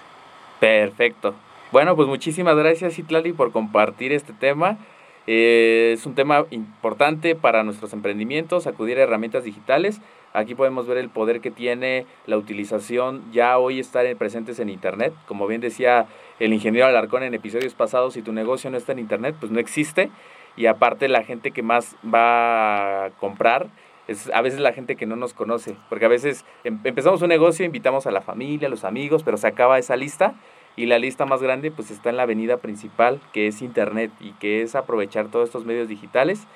Perfecto. 0.61 1.35
Bueno, 1.73 1.97
pues 1.97 2.09
muchísimas 2.09 2.57
gracias, 2.57 2.95
Citlali, 2.95 3.33
por 3.33 3.53
compartir 3.53 4.13
este 4.13 4.33
tema. 4.33 4.79
Eh, 5.27 5.91
es 5.95 6.07
un 6.07 6.15
tema 6.15 6.45
importante 6.51 7.35
para 7.35 7.65
nuestros 7.65 7.93
emprendimientos, 7.93 8.67
acudir 8.67 8.99
a 8.99 9.03
herramientas 9.03 9.45
digitales. 9.45 10.01
Aquí 10.33 10.55
podemos 10.55 10.87
ver 10.87 10.99
el 10.99 11.09
poder 11.09 11.41
que 11.41 11.51
tiene 11.51 12.07
la 12.27 12.37
utilización 12.37 13.25
ya 13.33 13.59
hoy 13.59 13.81
estar 13.81 14.07
en- 14.07 14.17
presentes 14.17 14.61
en 14.61 14.69
Internet. 14.69 15.13
Como 15.27 15.47
bien 15.47 15.61
decía 15.61 16.07
el 16.39 16.53
ingeniero 16.53 16.87
Alarcón 16.87 17.23
en 17.25 17.35
episodios 17.35 17.75
pasados, 17.75 18.15
si 18.15 18.23
tu 18.23 18.33
negocio 18.33 18.71
no 18.71 18.77
está 18.77 18.93
en 18.93 19.01
Internet, 19.01 19.35
pues 19.41 19.51
no 19.51 19.59
existe. 19.59 20.11
Y 20.57 20.67
aparte 20.67 21.09
la 21.09 21.25
gente 21.25 21.51
que 21.51 21.63
más 21.63 21.97
va 22.05 23.07
a 23.07 23.11
comprar 23.19 23.67
es 24.09 24.31
a 24.33 24.41
veces 24.43 24.61
la 24.61 24.73
gente 24.73 24.97
que 24.97 25.07
no 25.07 25.17
nos 25.17 25.35
conoce. 25.35 25.77
Porque 25.89 26.05
a 26.05 26.09
veces 26.09 26.45
em- 26.65 26.81
empezamos 26.85 27.23
un 27.23 27.29
negocio, 27.29 27.65
invitamos 27.65 28.07
a 28.07 28.11
la 28.11 28.21
familia, 28.21 28.69
a 28.69 28.71
los 28.71 28.85
amigos, 28.85 29.23
pero 29.23 29.37
se 29.37 29.47
acaba 29.47 29.79
esa 29.79 29.97
lista 29.97 30.35
y 30.77 30.87
la 30.87 30.99
lista 30.99 31.25
más 31.25 31.43
grande 31.43 31.71
pues 31.71 31.91
está 31.91 32.11
en 32.11 32.17
la 32.17 32.25
avenida 32.25 32.59
principal 32.59 33.21
que 33.33 33.47
es 33.47 33.63
internet 33.63 34.11
y 34.21 34.33
que 34.33 34.63
es 34.63 34.75
aprovechar 34.75 35.29
todos 35.29 35.49
estos 35.49 35.65
medios 35.65 35.89
digitales. 35.89 36.47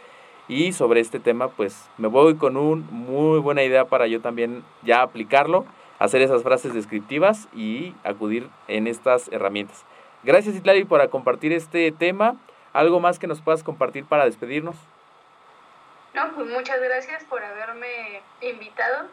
Y 0.49 0.73
sobre 0.73 1.01
este 1.01 1.21
tema 1.21 1.49
pues 1.49 1.89
me 1.97 2.09
voy 2.09 2.35
con 2.35 2.57
un 2.57 2.87
muy 2.91 3.39
buena 3.39 3.63
idea 3.63 3.87
para 3.87 4.07
yo 4.07 4.21
también 4.21 4.63
ya 4.83 5.03
aplicarlo 5.03 5.65
hacer 6.01 6.23
esas 6.23 6.43
frases 6.43 6.75
descriptivas 6.75 7.47
y 7.55 7.95
acudir 8.03 8.49
en 8.67 8.89
estas 8.89 9.31
herramientas. 9.31 9.85
Gracias 10.25 10.57
Itlali 10.57 10.85
por 10.85 11.07
compartir 11.11 11.53
este 11.53 11.93
tema. 11.93 12.37
Algo 12.73 13.01
más 13.01 13.19
que 13.19 13.27
nos 13.27 13.41
puedas 13.43 13.63
compartir 13.63 14.05
para 14.07 14.25
despedirnos 14.25 14.77
No, 16.15 16.33
pues 16.35 16.49
muchas 16.49 16.81
gracias 16.81 17.25
por 17.25 17.43
haberme 17.43 18.23
invitado 18.41 19.07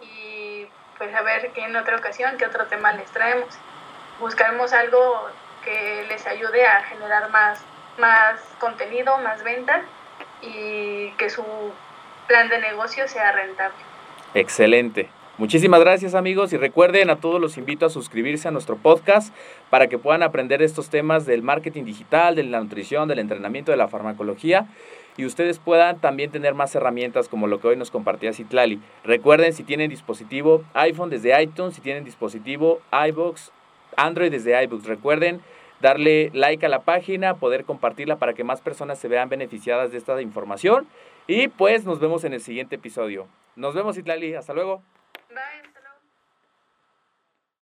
y 0.00 0.66
pues 0.96 1.14
a 1.14 1.22
ver 1.22 1.50
que 1.52 1.64
en 1.64 1.76
otra 1.76 1.96
ocasión, 1.96 2.36
qué 2.38 2.46
otro 2.46 2.66
tema 2.66 2.92
les 2.92 3.10
traemos. 3.10 3.48
Buscaremos 4.20 4.72
algo 4.72 5.28
que 5.64 6.06
les 6.08 6.26
ayude 6.26 6.66
a 6.66 6.82
generar 6.84 7.30
más, 7.30 7.62
más 7.98 8.40
contenido, 8.58 9.18
más 9.18 9.42
ventas 9.44 9.82
y 10.40 11.10
que 11.12 11.28
su 11.28 11.44
plan 12.26 12.48
de 12.48 12.58
negocio 12.58 13.06
sea 13.08 13.32
rentable. 13.32 13.76
Excelente. 14.34 15.10
Muchísimas 15.36 15.80
gracias 15.80 16.14
amigos 16.14 16.52
y 16.52 16.58
recuerden 16.58 17.08
a 17.08 17.16
todos 17.16 17.40
los 17.40 17.56
invito 17.56 17.86
a 17.86 17.90
suscribirse 17.90 18.48
a 18.48 18.50
nuestro 18.50 18.76
podcast 18.76 19.34
para 19.70 19.88
que 19.88 19.96
puedan 19.96 20.22
aprender 20.22 20.60
estos 20.60 20.90
temas 20.90 21.24
del 21.24 21.42
marketing 21.42 21.84
digital, 21.84 22.34
de 22.34 22.42
la 22.42 22.60
nutrición, 22.60 23.08
del 23.08 23.20
entrenamiento, 23.20 23.70
de 23.70 23.78
la 23.78 23.88
farmacología 23.88 24.66
y 25.20 25.26
ustedes 25.26 25.58
puedan 25.58 26.00
también 26.00 26.30
tener 26.30 26.54
más 26.54 26.74
herramientas 26.74 27.28
como 27.28 27.46
lo 27.46 27.60
que 27.60 27.68
hoy 27.68 27.76
nos 27.76 27.90
compartía 27.90 28.32
Citlali. 28.32 28.80
Recuerden 29.04 29.52
si 29.52 29.64
tienen 29.64 29.90
dispositivo 29.90 30.64
iPhone 30.72 31.10
desde 31.10 31.42
iTunes, 31.42 31.74
si 31.74 31.82
tienen 31.82 32.04
dispositivo 32.04 32.80
iBox, 33.08 33.52
Android 33.98 34.30
desde 34.30 34.62
iBooks. 34.64 34.86
Recuerden 34.86 35.42
darle 35.82 36.30
like 36.32 36.64
a 36.64 36.70
la 36.70 36.80
página, 36.80 37.34
poder 37.34 37.66
compartirla 37.66 38.16
para 38.16 38.32
que 38.32 38.44
más 38.44 38.62
personas 38.62 38.98
se 38.98 39.08
vean 39.08 39.28
beneficiadas 39.28 39.92
de 39.92 39.98
esta 39.98 40.22
información. 40.22 40.86
Y 41.26 41.48
pues 41.48 41.84
nos 41.84 42.00
vemos 42.00 42.24
en 42.24 42.32
el 42.32 42.40
siguiente 42.40 42.76
episodio. 42.76 43.26
Nos 43.56 43.74
vemos, 43.74 43.98
Itlali. 43.98 44.34
Hasta 44.34 44.54
luego. 44.54 44.82